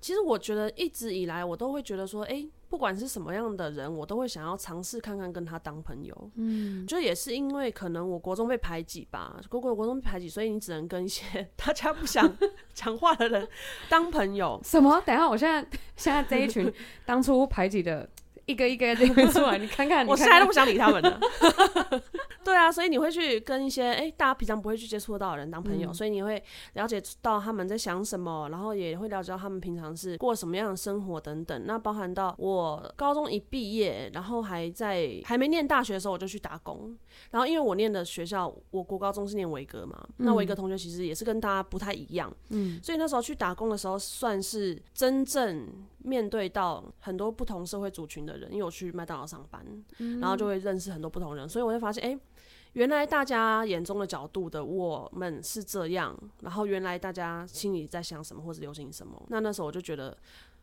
[0.00, 6.30] 其实我觉得一直以来我都会觉得说，哎、欸，不管是什么样的人，我都会想要尝试看看跟他当朋友。
[6.34, 12.36] 嗯，就也是因为可能我国中被排挤吧，国国国中被排挤，所以你只能跟一些 大家不想
[12.74, 13.48] 讲话的人
[13.88, 14.60] 当朋友。
[14.62, 15.00] 什么？
[15.06, 16.70] 等一下，我现在现在这一群
[17.06, 18.06] 当初排挤的。
[18.46, 21.20] 一个一个这个出来， 你看看，我现在都不想理他们了。
[22.44, 26.42] 对啊，所以你会去跟一些哎、欸，大家平常不会去接触到的人当朋友，嗯、所以你会
[26.74, 31.64] 了解到他们在想什么，然后也会了解到他们平常是过什么样的生活等等。
[31.64, 36.94] 那包含到我高中一毕业，然后还在还没念大学的时候，我就去打工。
[37.30, 45.66] 然后因为我念的学校，我国高中是念维格嘛，嗯、那维格同学其实也是跟大家不太一样，嗯，所以那时候去打工的时候，算是真正
[46.04, 49.64] 面对到很多不同社会族群的人，因为我去麦当劳上班，
[49.98, 52.20] 嗯、然后就会认识很多不同人，所以我就发现，哎、欸，
[52.74, 60.16] 原来大家眼中的角度的我们是这样，然后原来大家心里在想什么或者流行什么，那那时候我就觉得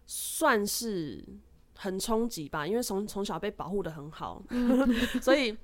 [0.05, 1.23] 算是
[1.75, 4.87] 很冲击吧，因为从从小被保护的很好，嗯、
[5.21, 5.57] 所以。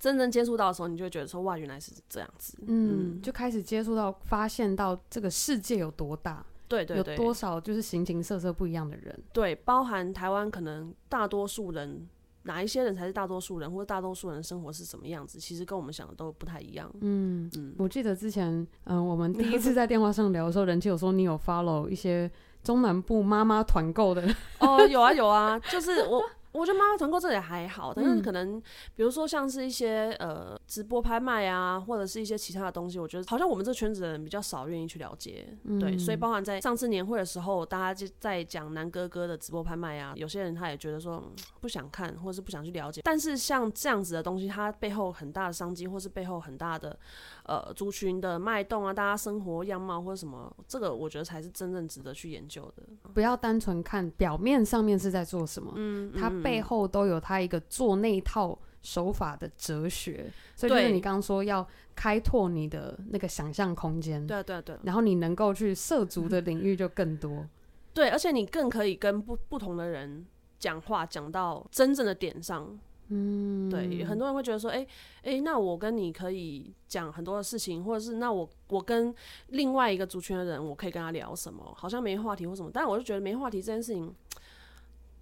[0.00, 2.58] 真正接触到的时候，你就会觉得说哇，原来是这样子。
[2.62, 9.22] 嗯，嗯，就开始接触到，发现到这个世界有多大，对对对，有多少就是形形色色不一样的人。
[9.32, 12.08] 对，包含台湾可能大多数人，
[12.44, 16.90] 哪一些人才是大多数人，或者大多数人的生活是什么样子，其实跟我们想的都不太一样。
[17.02, 18.50] 嗯嗯，我记得之前，
[18.84, 22.30] 嗯、呃，我们第一次在电话上聊的时候，人气有说你有 follow 一些
[22.62, 24.22] 中南部妈妈团购的。
[24.60, 26.22] 哦，有啊有啊，就是我。
[26.52, 28.60] 我觉得妈妈团购这也还好，但是可能
[28.94, 46.98] 比如说像是一些呃直播拍卖啊，或者是一些其他的东西，我觉得好像我们这圈子的人比较少愿意去了解，嗯、对，所以包含在上次年会的时候，大家就在讲南哥哥的直播拍卖啊，有些人他也觉得说、嗯、不想看，或者是不想去了解，但是像这样子的东西，它背后很大的商机，或是背后很大的
[47.44, 52.82] 呃族群的脉动啊，大家生活样貌或者什么，这个我觉得才是真正值得去研究的。
[53.14, 56.30] 不要单纯看表面上面是在做什么，嗯，它。
[56.42, 67.46] 背后都有它一个做那一套手法的哲学，所以就是你刚刚说要开拓你的那个想象空间，对对对，然后你能够去涉足的领域就更多，
[67.94, 70.26] 对，而且你更可以跟不不同的人
[70.58, 72.76] 讲话，讲到真正的点上，
[73.14, 74.82] 嗯，对，很多人会觉得说，哎、欸、
[75.22, 79.14] 哎、欸，那我跟你可以讲很多的事情，或者是那我我跟
[79.48, 81.74] 另外一个族群的人，我可以跟他聊什么？
[81.76, 84.14] 好像没话题或什么，但我就觉得没话题这件事情。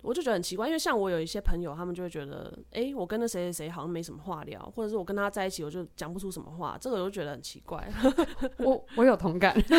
[0.03, 7.87] 我就觉得很奇怪，因为像我有一些朋友，他们就会觉得，哎、欸，我跟那谁谁谁好像没什么话聊，或者是我跟他在一起，我就讲不出什么话，这个我就觉得很奇怪。
[8.65, 9.79] 我我有同感， 真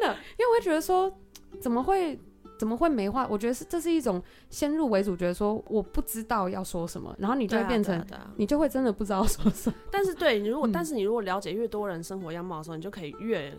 [0.00, 1.10] 的， 因为我会觉得说，
[1.62, 2.18] 怎么会
[2.58, 3.26] 怎么会没话？
[3.28, 8.04] 我觉得是这是一种先入为主，觉得说我不知道要说什么，然后你就会变成，
[8.36, 9.76] 你就会真的不知道说什么。
[9.90, 13.52] 但是对，你如果、嗯、但是你如果了解越多人生活样貌的时候，你就可以越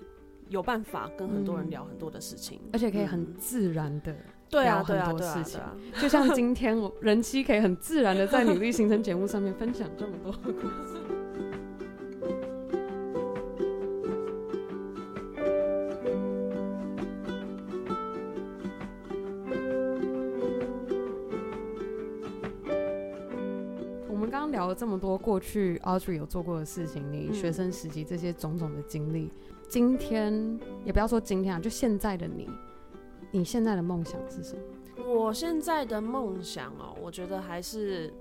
[0.49, 4.15] 有办法跟很多人聊很多的事情，嗯、而且可以很自然的。
[4.47, 5.59] 对啊，很多事情，
[5.99, 11.14] 就像今天我 人妻可以很自然的在女力形成节目上面分享这么多故事。
[24.51, 29.31] 聊了这么多过去 Audrey 有做过的事情，你学生时期这些种种的经历，
[29.67, 32.49] 今天也不要说今天啊，就现在的你。
[33.31, 35.03] 你现在的梦想是什么？
[35.05, 38.13] 我现在的梦想哦，我觉得还是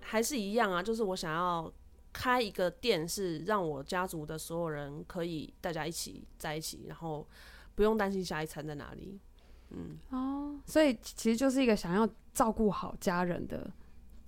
[0.00, 1.72] 还是一样啊，就是我想要
[2.12, 7.26] 开一个店，是让我家族的所有人可以大家一起在一起，然后
[7.74, 9.18] 不用担心下一餐在哪里。
[9.70, 13.68] 嗯，哦，所以其实就是一个想要照顾好家人的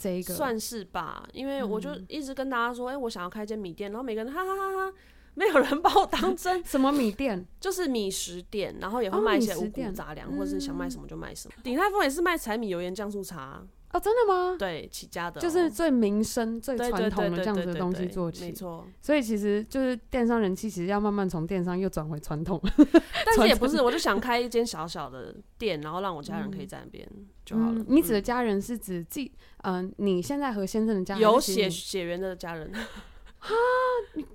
[0.00, 1.22] 这一个，算是吧。
[1.32, 4.96] 因为我就一直跟大家说，哎、我想要开间米店，然后每个人哈哈哈哈。
[5.34, 6.62] 没有人把我当真。
[6.64, 7.46] 什么米店？
[7.60, 11.54] 就是米食店，然后也会卖一些五谷杂粮，或者是想卖什么就卖什么。
[11.62, 13.62] 鼎泰丰也是卖柴米油盐酱醋茶。
[13.92, 14.56] 哦，真的吗？
[14.56, 18.44] 对，起家的，就是最民生、最传统的这样子的东西做起。
[18.44, 18.86] 没错。
[19.02, 22.60] 所以其实就是电商人气，其实要慢慢从电商又转回传统。
[23.26, 27.04] 但是也不是，我就想开一间小小的店，然后让我家人可以在那边
[27.44, 27.84] 就好了。
[27.88, 29.32] 你指的家人是指自己？
[29.64, 32.72] 嗯，你现在和先生的家人有血血缘的家人。
[33.42, 33.54] 哈，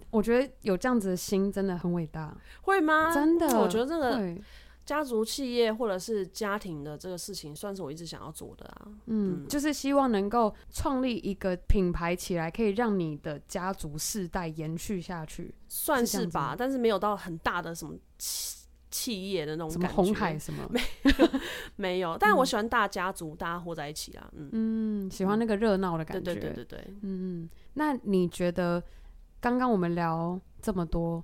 [0.09, 3.13] 我觉得有这样子的心真的很伟大，会吗？
[3.13, 4.19] 真的，我觉得这个
[4.85, 8.87] 家族企业或者是家庭的这个事情，算是我一直想要做的啊。
[9.07, 16.51] 嗯，嗯，就是希望能够创立一个品牌起来，可以让你的家族世代延续下去，算是吧。
[16.51, 21.29] 是但是没有到很大的什么企企业的那种感觉，什么红海什么没有
[21.75, 22.17] 没有。
[22.17, 24.29] 但是我喜欢大家族，嗯、大家活在一起啊。
[24.33, 26.33] 嗯嗯，喜欢那个热闹的感觉。
[26.33, 27.49] 对对对对对，嗯嗯。
[27.73, 28.81] 那你觉得？
[29.41, 31.23] 刚刚我们聊这么多，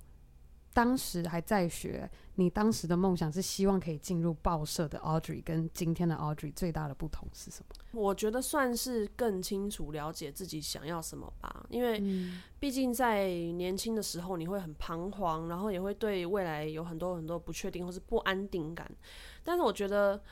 [0.74, 8.00] 当时还在学，你当时的梦想是希望可以进入报社的 Audrey，跟今天的 Audrey 最大的不同是什么？
[8.00, 12.02] 我觉得算是更清楚了解自己想要什么吧，因为
[12.58, 18.90] 毕竟在年轻的时候你会很彷徨，然后也会对未来有很多很多不确定或是不安定感，
[19.42, 20.22] 但是我觉得。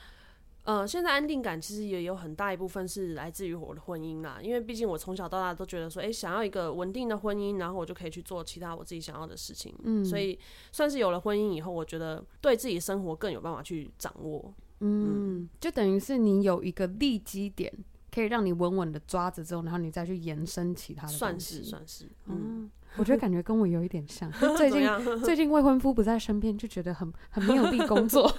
[0.63, 9.73] 呃，现在安定感其实也有很大一部分是来自于我的婚姻啦，因为毕竟我从小到大都觉得说，哎、欸，想要一个稳定的婚姻，然后我就可以去做其他我自己想要的事情。
[9.83, 10.37] 嗯，所以
[10.71, 14.53] 算是有了婚姻以后，我觉得对自己生活更有办法去掌握。
[14.81, 17.73] 嗯，嗯就等于是你有一个立基点，
[18.11, 21.13] 可以让你稳稳的抓着之后，然后你再去延伸其他的。
[21.13, 24.31] 算是算是，嗯， 我觉得感觉跟我有一点像。
[24.57, 24.89] 最近
[25.23, 28.29] 最近未婚夫不在身边，就觉得很很没有力工作，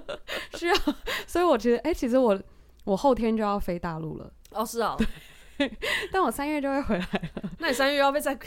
[0.54, 0.74] 需要。
[1.26, 2.40] 所以我觉得，哎、欸，其实我
[2.84, 4.32] 我后天就要飞大陆了。
[4.52, 4.96] 哦，是哦。
[6.12, 7.50] 但我三月就会回来了。
[7.58, 8.46] 那你三月要被在隔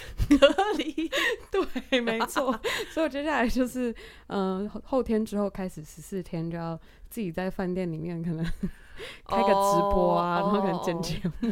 [0.77, 1.11] 离？
[1.51, 2.57] 对，没错。
[2.89, 3.93] 所以我接下来就是，
[4.27, 8.45] 嗯、呃，后天之后开始十四天就要自己在饭店里面可能
[9.27, 11.51] 开个直播啊，oh, 然后可能剪节目。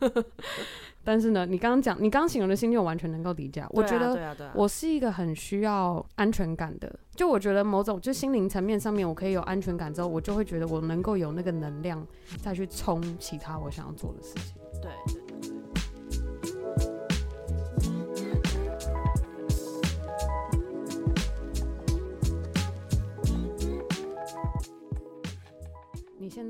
[0.00, 0.24] Oh.
[1.02, 3.64] 但是呢，你刚刚讲，你刚刚形容的心境，我完全能够理解。
[3.70, 6.94] 我觉得我是一个很需要安全感的。
[7.14, 12.06] 就我觉得某种就心灵层面上面，我可以有安全感之后，我就会觉得我能够有那个能量
[12.42, 14.54] 再去冲其他我想要做的事情。
[14.82, 15.59] 对。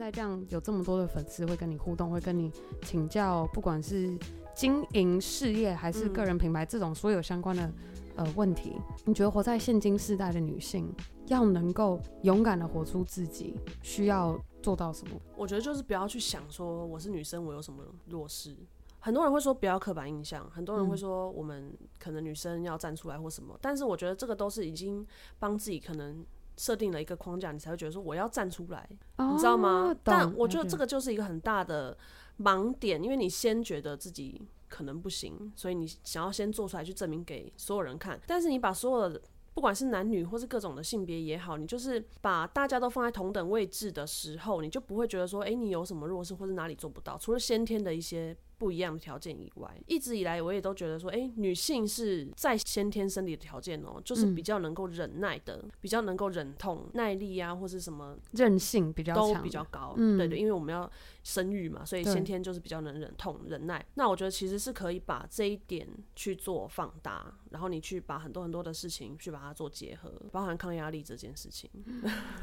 [0.00, 2.50] 在这样有这么多的粉丝会跟你互动，会跟你
[2.82, 4.18] 请教，不管是
[4.54, 7.70] 经营事业还是个人品牌这种所有相关的
[8.16, 10.90] 呃问题，你觉得活在现今世代的女性
[11.26, 15.20] 要能够勇敢的活出自己，需要做到什么？
[15.36, 18.56] 我觉得就是不要去想说我是女生，我有什么弱势。
[19.02, 25.06] 很多人会说不要刻板印象，很多人会说我们可能女生要站出来或什么，但是我觉得这个都是已经
[25.38, 26.22] 帮自己可能
[26.60, 29.96] 设定了一个框架，你才会觉得说我要站出来，哦、你知道吗？
[30.04, 31.96] 但我觉得这个就是一个很大的
[32.38, 39.22] 盲点，因为你先觉得自己可能不行，所以你想要先做出来去证明给所有人看，但是你把所有的
[39.54, 48.36] 不管是男女或是各种的性别也好，你就是把大家都放在同等位置的时候，你就不会觉得说，哎、欸，你有什么弱势或者哪里做不到，除了先天的一些。
[48.60, 59.94] 不一样的条件以外，一直以来我也都觉得说，哎、欸，女性是在先天生理的条件哦、喔，就是比较能够忍耐的，嗯、比较能够忍痛、耐力啊，或是什么韧性比较都比较高。
[59.96, 60.88] 对对，因为我们要
[61.22, 63.82] 生育嘛，所以先天就是比较能忍痛、忍耐。
[63.94, 71.70] 那我觉得其实是可以把这一点去做放大，然后你去把很多很多的事情去把它做结合，包含抗压力这件事情。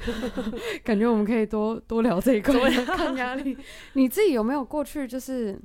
[0.83, 2.53] 感觉我们可以多多聊这一块
[2.85, 3.55] 抗压力。
[3.93, 5.55] 你自己有没有过去就是？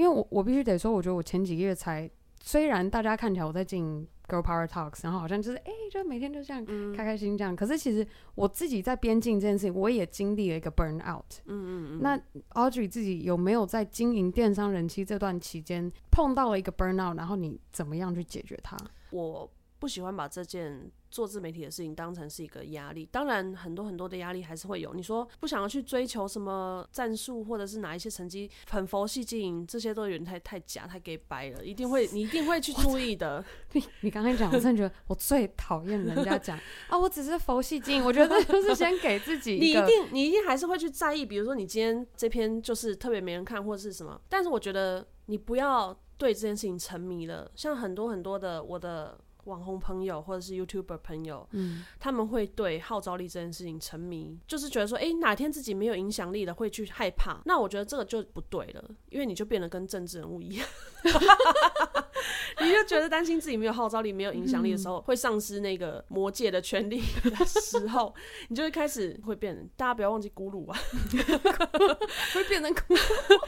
[0.00, 2.10] 因为我我必须得说，我觉得我前几个月才，
[2.42, 6.64] 虽然大家看起来我在进 Girl Power Talks，然后好像就是哎、欸，就每天就这样
[6.96, 11.26] 开开心心这样，嗯、可是其实我自己在边境这件事情，我也经历了一个 burn out。
[11.44, 12.00] 嗯嗯嗯。
[12.00, 12.18] 那
[12.54, 18.78] Audrey 自己有没有在经营电商人妻这段期间碰到了一个 burn out，然后你怎么样去解决它？
[19.10, 20.90] 我不喜欢把这件。
[21.10, 24.94] 做自媒体的事情当成是一个压力，当然很多很多的压力还是会有。
[24.94, 31.64] 你说不想要去追求什么战术，或者是哪一些成绩，很佛系经营，这些都有点太太假、太给掰了。
[31.64, 33.44] 一定会， 你一定会去注意的。
[33.72, 38.04] 你你刚才讲，我真的觉得我最讨厌人家讲 啊，我只是佛系经营。
[38.04, 41.26] 我觉得就是先给自己一，你一定你一定还是会去在意。
[41.26, 44.20] 比如说你今天这篇就是特别没人看，或者是什么。
[44.28, 47.50] 但是我觉得你不要对这件事情沉迷了。
[47.54, 49.18] 像很多很多的我的。
[49.44, 57.40] 网红朋友或者是 YouTuber 朋友，嗯，他们会对号召力这件事情沉迷，就是觉得说，哎、欸，哪天自己没有影响力了，会去害怕。
[57.44, 60.66] 那我觉得这个就不对了，因为你就变得跟政治人物一样，
[62.60, 68.14] 你就觉得担心自己没有号召力、没有影响力的时候，嗯、会丧失那个魔界的权利的时候，
[68.48, 69.68] 你就会开始会变。
[69.76, 70.78] 大家不要忘记咕噜啊，
[72.34, 73.40] 会变成咕噜。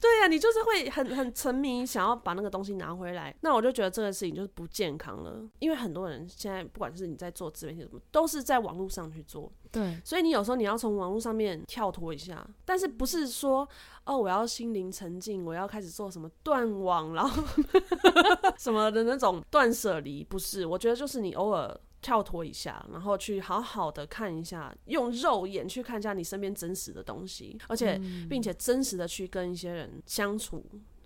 [0.00, 3.34] 对呀、啊，你就是会很很沉迷，想要把那个东西拿回来。
[3.40, 5.39] 那我就觉得这个事情就是不健康了。
[5.58, 9.50] 因为很多人现在不管是你在做自媒体什么，都是在网络上去做。
[9.72, 13.68] 对，所以你有时候你要从网络上面跳脱一下，但是不是说
[14.04, 17.44] 哦，我要心灵沉静，我要开始做什么断网，然后
[18.58, 20.66] 什么的那种断舍离，不是。
[20.66, 30.64] 我觉得就是你偶尔跳脱一下，然后去好好的看一下，用肉眼去看一下你身边真实的东西，而且、嗯、并且真实的去跟一些人相处，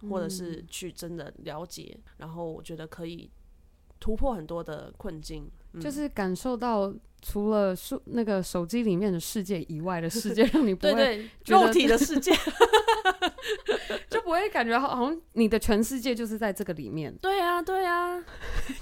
[0.08, 3.30] 或者是去真的了解，然后我觉得可以。
[4.04, 12.30] 突破很多的困境，嗯、就是感受到除了手那个手机里面的世界以外的世界，让你不会肉体的世界，
[14.10, 17.16] 就不会感觉好像你的全世界就是在这个里面。
[17.16, 18.22] 对啊，对啊，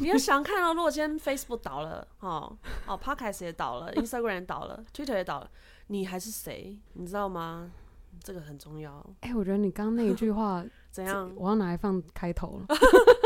[0.00, 2.58] 你要想看到，如果今天 Facebook 倒了，哦
[2.88, 5.48] 哦，Podcast 也倒了， Instagram 也倒了，Twitter 也倒了，
[5.86, 6.76] 你还是谁？
[6.94, 7.70] 你知道吗？
[8.24, 8.98] 这个很重要。
[9.20, 11.32] 哎、欸，我觉得你刚刚那一句话 怎样？
[11.36, 12.76] 我要拿来放开头了。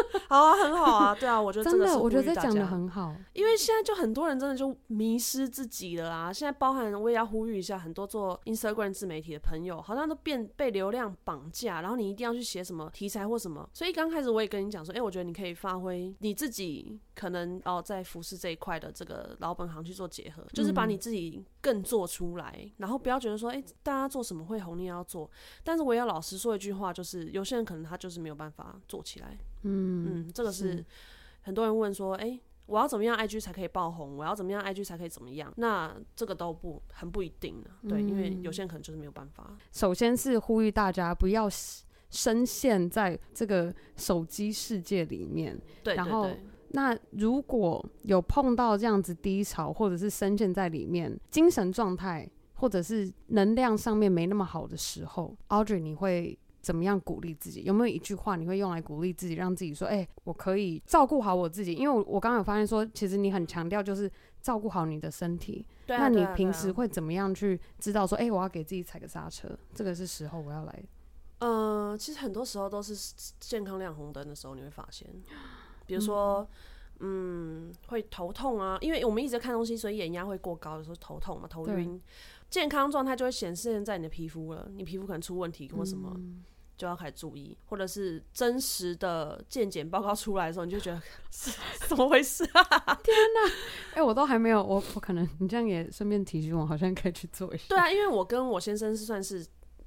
[0.28, 6.32] 好啊，很好啊，对啊，我觉得真的，我觉得讲得很好，因为现在就很多人真的就迷失自己了啊。
[6.32, 13.68] 现在包含我也要呼吁一下，很多做 Instagram 自媒体的朋友，好像都变被流量绑架，然后你一定要去写什么题材或什么。
[13.72, 25.28] 所以刚开始我也跟你讲说，哎、欸，我觉得你可以发挥你自己可能哦，在服饰这一块的这个老本行去做结合，就是把你自己更做出来，嗯、然后不要觉得说，哎、欸，大家做什么会红，你也要做。
[25.64, 29.38] 但是我也要老实说一句话，就是有些人可能他就是没有办法做起来。
[29.62, 30.84] 嗯嗯，这个是，
[31.40, 34.18] 很多人问说，哎、欸，我要怎么样 IG 才可以爆红？
[34.18, 35.50] 我要怎么样 IG 才可以怎么样？
[35.56, 39.56] 那这个都不很不一定的，对，嗯、因为有些人可能就是没有办法。
[39.72, 41.48] 首先是呼吁大家不要
[42.10, 46.28] 深陷在这个手机世界里面，然后。
[46.70, 57.62] 那如果有碰到这样子低潮，或者是深陷在里面，精神状态或者是能量上面没那么好的时候，Audrey，你会怎么样鼓励自己？
[57.62, 64.10] 有没有一句话你会用来鼓励自己，让自己说：“哎、欸，我可以照顾好我自己。”因为我我刚刚有发现说，其实你很强调就是
[64.42, 65.64] 照顾好你的身体。
[65.86, 66.00] 对啊。
[66.00, 70.82] 那你平时会怎么样去知道说：“哎、欸，我要给自己踩个刹车，这个是时候我要来。”
[71.38, 72.96] 呃，其实很多时候都是
[73.38, 75.06] 健康亮红灯的时候，你会发现。
[75.86, 76.46] 比如说，
[77.00, 82.00] 嗯，嗯，会头痛啊，因为我们一直在看东西，所以眼压会过高的时候头痛嘛，头晕。
[82.48, 86.44] 健康状态就会显示在你的皮肤了，你皮肤可能出问题或什么，嗯、
[86.76, 87.56] 就要开始注意。
[87.66, 91.50] 或者是真实的健检报告出来的时候，你就觉得 是
[91.88, 92.62] 怎么回事啊？
[93.02, 93.50] 天哪！
[93.92, 97.64] 哎、欸，我都还没有，我我可能你这样也顺便提醒我，好像可以去做一下。
[97.68, 99.44] 对啊，因为我跟我先生是算是。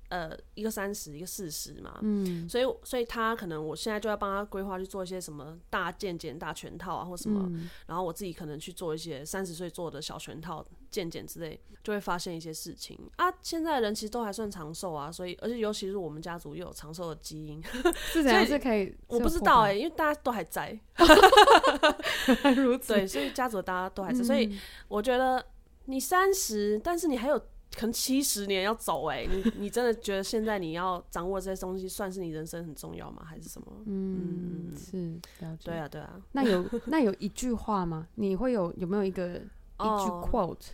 [0.10, 13.00] 呃，一个三十，一个四十嘛，嗯，所以所以他可能我现在就要帮他规划去做一些什么大健检、大全套啊，或什么，嗯、然后我自己可能去做一些三十岁做的小全套健检之类，就会发现一些事情。
[13.18, 13.32] 啊。
[13.44, 17.62] 现在的人其实都还算长寿啊，所以而且尤其是我们家族又有长寿的基因，
[18.12, 18.44] 是这样？
[18.44, 20.76] 是可以，我不知道哎、欸，因为大家都还在，
[22.58, 24.58] 如此，对，所以家族大家都还在，嗯、所以
[24.88, 25.46] 我觉得
[25.86, 27.40] 你三十，但是你还有。
[27.76, 33.24] 可能七十年要走哎、欸，你 你真的觉得现在你要掌握这些东西，算是你人生很重要吗？
[33.26, 33.68] 还是什么？
[33.86, 35.14] 嗯，是，
[35.46, 35.66] 了解。
[35.66, 36.20] 对啊，对啊。
[36.32, 38.08] 那有那有一句话吗？
[38.16, 40.70] 你会有有没有一个一句 quote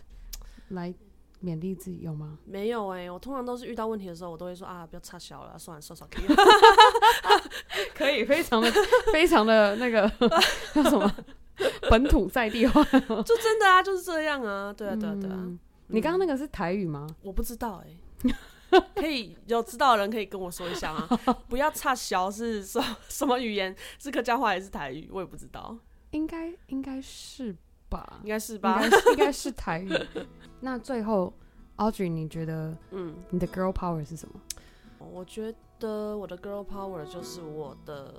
[0.68, 0.92] 来
[1.44, 2.00] 勉励自己？
[2.00, 2.38] 有吗？
[2.44, 6.26] 没有哎、欸，我通常都是遇到问题的时候，我都会说啊，不要插小了，算了，算了，可以，
[7.94, 8.72] 可以，非常的
[9.12, 10.10] 非常的那个
[10.74, 11.14] 叫什么
[11.90, 12.82] 本土在地化，
[13.22, 15.36] 就真的啊，就是这样啊，对啊，对啊，对啊。
[15.36, 15.58] 嗯
[15.88, 17.06] 你刚刚那个是台语吗？
[17.22, 17.96] 我不知道哎、
[18.28, 21.08] 欸， 可以有知道的人可以跟我说一下吗？
[21.48, 23.74] 不要插小是什什么语言？
[23.98, 25.08] 是客家话还是台语？
[25.12, 25.76] 我也不知道。
[26.10, 27.54] 应该应该是
[27.88, 28.20] 吧？
[28.22, 28.82] 应该是吧？
[29.12, 29.90] 应该是，是台语。
[30.60, 31.32] 那最后
[31.76, 34.40] ，Audrey，你觉得，嗯，你的 girl power 是什么？
[34.98, 38.14] 我觉得我的 girl power 就是我的。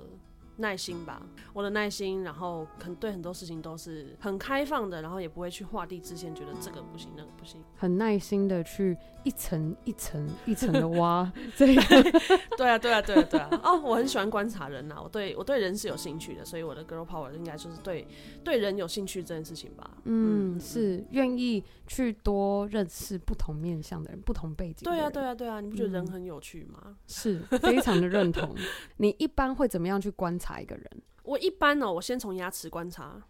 [0.58, 11.82] 耐心吧，我的耐心，然后可能对很多事情都是很开放的，然后也不会去画地自限，觉得这个不行，那个不行，很耐心的去一层一层一层的挖这个。
[12.58, 13.48] 对啊，对啊，对啊，对啊。
[13.62, 18.06] 哦，我很喜欢观察人呐，我对我对人是有兴趣的，所以我的 girl power 应该就是对
[18.42, 19.88] 对人有兴趣这件事情吧。
[20.04, 24.82] 嗯，嗯是愿意去多认识不同面向的人，不同背景。
[24.82, 26.78] 对啊，对啊，对啊，你不觉得人很有趣吗？
[26.86, 28.56] 嗯、是非常的认同。
[28.98, 30.47] 你一般会怎么样去观察？
[30.48, 30.90] 查一个人，
[31.24, 33.22] 我一般呢、喔，我先从牙齿观察，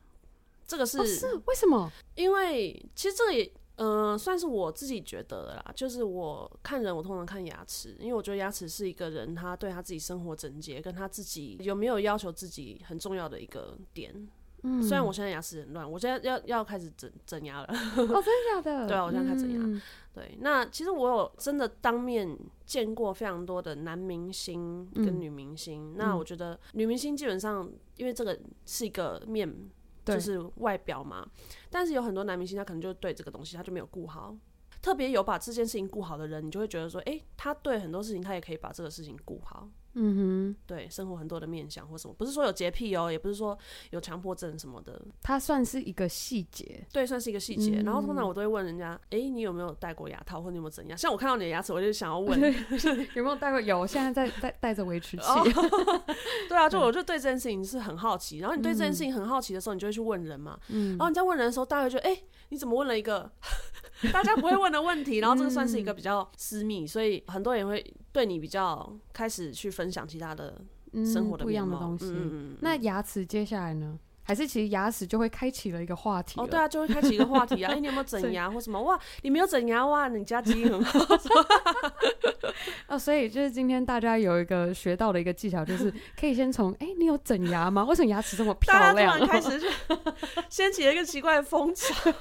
[0.64, 1.91] 这个是，哦、是为什么？
[2.14, 5.73] 因为其实这个也，嗯、呃，算是我自己觉得的啦。
[5.75, 14.29] 就是我看人，我通常看牙齿，因为我觉得牙齿是一个人他对他自己生活整洁，跟他自己有没有要求自己很重要的一个点。
[14.63, 17.67] 嗯，虽然我现在牙齿很乱，我现在要要开始整整牙了。
[17.67, 18.21] 哦，真的
[18.55, 18.87] 假的？
[18.89, 19.59] 对啊，我现在开始整牙。
[19.61, 19.81] 嗯、
[20.13, 22.37] 对，那其实我有真的当面
[22.67, 25.93] 见过非常多的男明星跟女明星。
[25.93, 29.71] 嗯、那我觉得女明星基本上，因为这个是一个面，
[30.05, 31.25] 就是外表嘛。
[31.71, 34.37] 但是有很多男明星，他可能就对这个东西他就没有顾好。
[34.81, 39.69] 特别有把这件事情顾好的人，你就会觉得说，哎、欸，他对很多事情他也可以把这个事情顾好。
[40.01, 43.59] 嗯哼，对，生活很多的面向或什么，不是说有洁癖哦，也不是说
[43.90, 47.80] 有强迫症什么的，它算是一个细节，对，算是一个细节。
[47.80, 50.96] 嗯、然后通常我都会问人家，哎、欸，你有没有戴过牙套，或你有没有怎样？
[50.96, 52.40] 像我看到你的牙齿，我就想要问，
[53.14, 53.61] 有没有戴过？
[53.61, 55.22] 有，我现在在戴戴着维持器。
[56.49, 58.38] 对啊，就我就对这件事情是很好奇。
[58.38, 60.59] 然后你对这件事情很好奇的时候，你就会去问人嘛。
[60.68, 60.90] 嗯。
[60.90, 63.30] 然后你在问人的时候，大家就觉得，哎、欸，你怎么问了一个
[64.12, 65.18] 大家不会问的问题？
[65.18, 70.61] 然后这个算是一个比较私密，所以很多人会对你比较开始去分享其他的。
[71.05, 72.07] 生活的、嗯、不一样的东西。
[72.07, 73.99] 嗯、那牙齿接下来呢？
[74.29, 76.39] 还是其实牙齿就会开启了一个话题？
[76.39, 77.72] 哦，对啊，就会开启一个话题啊！
[77.72, 78.79] 哎、欸，你有没有整牙或什么？
[78.83, 80.07] 哇，你没有整牙哇？
[80.09, 81.01] 你家基因很好。
[82.89, 87.87] 哦，所以就是今天大家有一个学到的一个技巧，就是可以先从哎、欸，你有整牙吗？
[87.87, 89.18] 为什么牙齿这么漂亮？
[89.26, 89.66] 开始 就
[90.51, 92.12] 掀起了一个奇怪的风潮，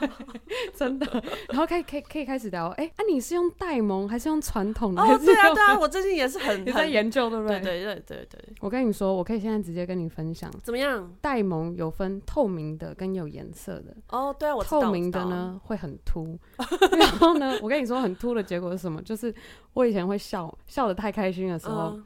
[0.78, 1.22] 真的。
[1.49, 5.01] 然后可以可以可以开始聊，哎、欸，啊，你是用戴蒙还是用传统的？
[5.03, 7.60] 哦，对啊对啊，我最近也是很在研究，对不对？
[7.60, 8.53] 对对对对对。
[8.62, 11.14] 我跟你说，我可以现在直接跟你分享，怎么样？
[11.20, 11.93] 戴蒙有。
[11.98, 16.38] 分透明的跟有颜色的哦，对啊，我透明的呢会很凸，
[16.98, 19.02] 然后呢，我跟你说很凸的结果是什么？
[19.02, 19.34] 就是
[19.74, 22.00] 我以前会笑笑的太开心的时候，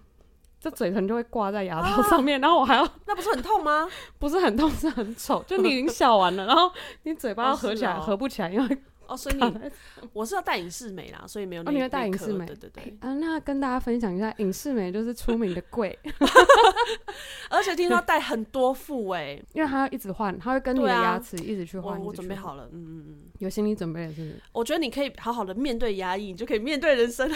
[0.60, 3.88] 这嘴唇就会挂在牙套上面，啊、然后我还要， 那不是很痛吗？
[4.18, 5.44] 不是很痛，是很丑。
[5.46, 6.72] 就你已经笑完了，然后
[7.04, 8.78] 你嘴巴要合起来， 哦哦、合不起来，因为。
[9.12, 9.60] 哦，所以你
[10.14, 11.70] 我是要戴隐适美啦，所以没有那。
[11.70, 12.46] 哦，你会戴隐适美？
[12.46, 12.98] 对对对。
[13.02, 15.98] 啊，那跟大家分享一下，隐适美就是出名的贵，
[17.50, 22.00] 而且听说戴很多副哎， 因为他要一直换，他会跟你的牙齿一直去换。
[22.02, 24.42] 我准备好了，嗯嗯嗯，有心理准备了是不是？
[24.54, 27.30] 我觉得你可以好好的面对牙医，你就可以面对人生。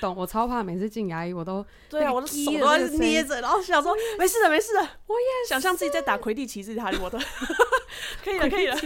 [0.00, 7.18] 懂，我超怕每次进牙医，我都对啊，我的手都在捏着，然后想说没事的，没事的，我也想象自己在打魁地奇，自己哈利波特，
[8.24, 8.76] 可以了，可以了。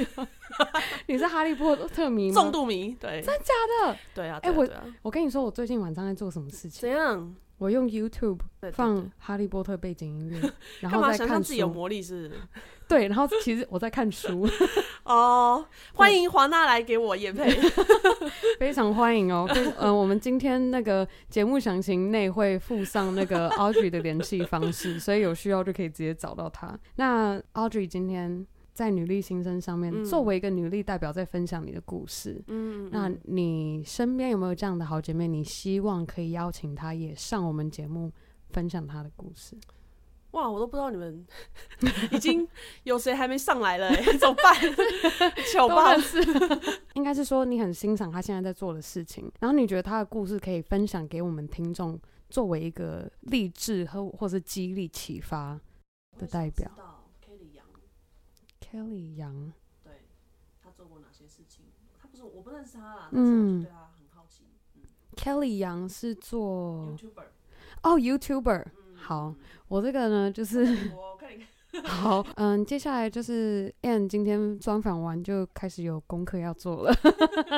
[1.06, 2.34] 你是哈利波特迷吗？
[2.34, 3.54] 重度迷，对，真假
[3.86, 3.96] 的？
[4.14, 4.68] 对啊，哎，我
[5.02, 6.80] 我跟你说，我最近晚上在做什么事情？
[6.82, 7.34] 怎样？
[7.58, 8.38] 我用 YouTube
[8.74, 12.30] 放哈利波特背景音乐， 然后在看自己有魔力是？
[12.86, 14.46] 对，然后其实我在看书。
[15.04, 17.50] 哦，欢迎华纳来给我演配，
[18.58, 19.48] 非常欢迎哦。
[19.78, 26.78] 嗯，我们今天那个节目详情内会附上那个 Audrey 的联系方式，所以有需要就可以直接找到他。
[26.96, 28.46] 那 Audrey 今天。
[28.76, 32.38] 在女力新生上面，嗯、作为一个女力代表，在分享你的故事。
[32.48, 35.26] 嗯，那你身边有没有这样的好姐妹？
[35.26, 38.12] 你希望可以邀请她也上我们节目
[38.50, 39.56] 分享她的故事？
[40.32, 41.26] 哇，我都不知道你们
[42.12, 42.46] 已经
[42.82, 44.54] 有谁还没上来了、欸，怎么办？
[45.50, 46.20] 糗爆是，
[46.92, 51.98] 应该是说你很欣赏她现在在做的事情，然后你觉得她的故事可以分享给我们听众，
[52.28, 55.58] 作为一个励志和或是激励启发
[56.18, 56.70] 的代表。
[58.68, 59.52] Kelly 杨，
[59.84, 59.92] 对，
[60.62, 61.66] 他做过哪些事情？
[62.00, 64.44] 他不是我不认识他啦，但是我对他很好奇。
[64.74, 64.82] 嗯
[65.14, 67.24] ，Kelly 杨是做 YouTuber，
[67.84, 68.64] 哦，YouTuber。
[68.96, 69.34] 好，
[69.68, 70.66] 我这个呢就是
[71.84, 76.94] 好，嗯，接下来就是 Ann 今天专访完就开始有功课要做了。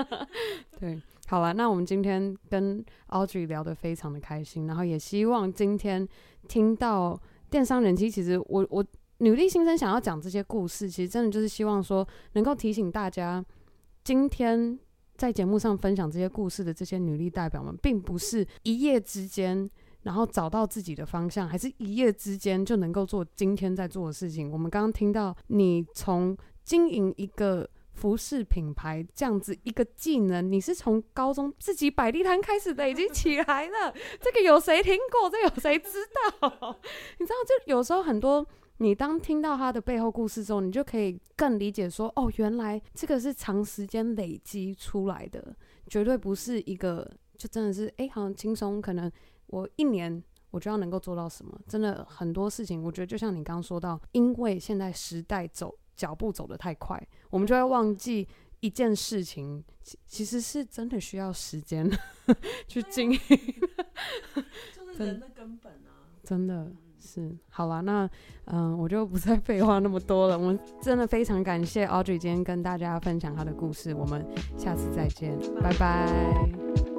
[0.78, 6.06] 对，好了，那我们今天跟 Audrey 聊得非常的开心，然后也希望今天
[6.46, 8.84] 听到电商人机，其实我我。
[9.18, 13.44] 女力新生想要讲这些故事，其实真的就是希望说，能够提醒大家，
[14.04, 14.78] 今天
[15.16, 19.68] 在节目上分享这些故事的这些女力代表们，并不是一夜之间，
[20.02, 24.50] 然后找到自己的方向，还是一夜之间就能够做今天在做的事情。
[24.52, 35.28] 我们刚刚听到你从经营一个服饰品牌这样子一个技能，你是从高中自己摆地摊开始累积起来的，这个有谁听过？
[35.28, 35.98] 这、有谁知
[36.40, 36.78] 道？
[37.18, 38.46] 你知道，就有时候很多。
[38.78, 45.54] 你当听到他的背后故事之后，你就可以更理解说，哦，原来这个是长时间累积出来的，
[45.88, 49.10] 绝对不是一个就真的是哎，好像轻松，可能
[49.48, 51.60] 我一年我就要能够做到什么。
[51.66, 58.28] 真的很多事情，我觉得就像你刚刚说到，因为现在时代走脚步走得太快，我们就会忘记
[58.60, 61.90] 一件事情，其其实是真的需要时间
[62.68, 63.18] 去经营，
[64.72, 66.70] 就是人的根本啊，真的。
[67.00, 68.08] 是，好了，那
[68.46, 70.38] 嗯、我就不再废话那么多了。
[70.38, 74.26] 我们真的非常感谢 Audrey 今天跟大家分享她的故事，我们
[74.56, 76.97] 下次再见，拜拜。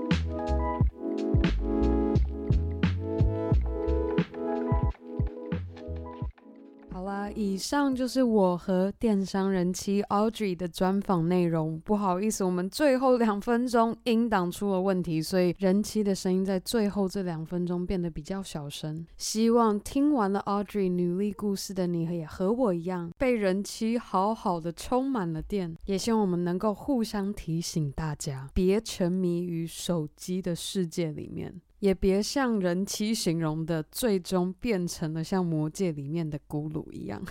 [7.35, 11.79] 以上就是我和电商人妻 Audrey 的专访内容。
[11.85, 19.05] 不好意思，我们最后两分钟音档出了问题，所以人妻的声音在最后这两分钟变得比较小声。
[19.17, 25.75] 希望听完了 Audrey 女力故事的你，也和我一样被人妻好好的充满了电。
[25.85, 31.61] 也希望我们能够互相提醒大家，别沉迷于手机的世界里面。
[31.79, 37.21] 也别像人妻形容的，最终变成了像魔界里面的咕噜一样。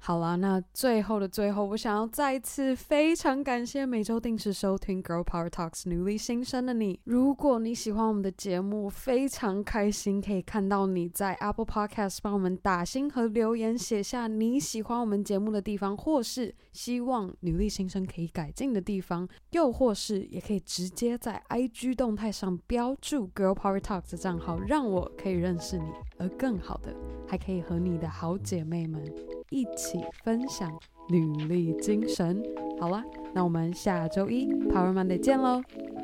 [0.00, 6.98] 好啦，那最后的最后，我想要再次非常感谢每周定时收听《Girl Power Talks》努力新生的你。
[7.04, 25.84] 如果你喜欢我们的节目，非常开心可以看到你在 Apple Podcast 帮我们打星和留言，写下你喜欢我们节目的地方，或是希望努力新生可以改进的地方，又或是也可以直接在 IG 动态上标注 Girl Power Talks 的账号，让我可以认识你。
[26.18, 26.94] 而更好的，
[27.26, 29.04] 还可以和你的好姐妹们
[29.50, 30.70] 一起分享
[31.08, 32.42] 履历精神。
[32.80, 35.62] 好啦，那我们下周一 power Monday 见喽，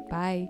[0.08, 0.48] 拜。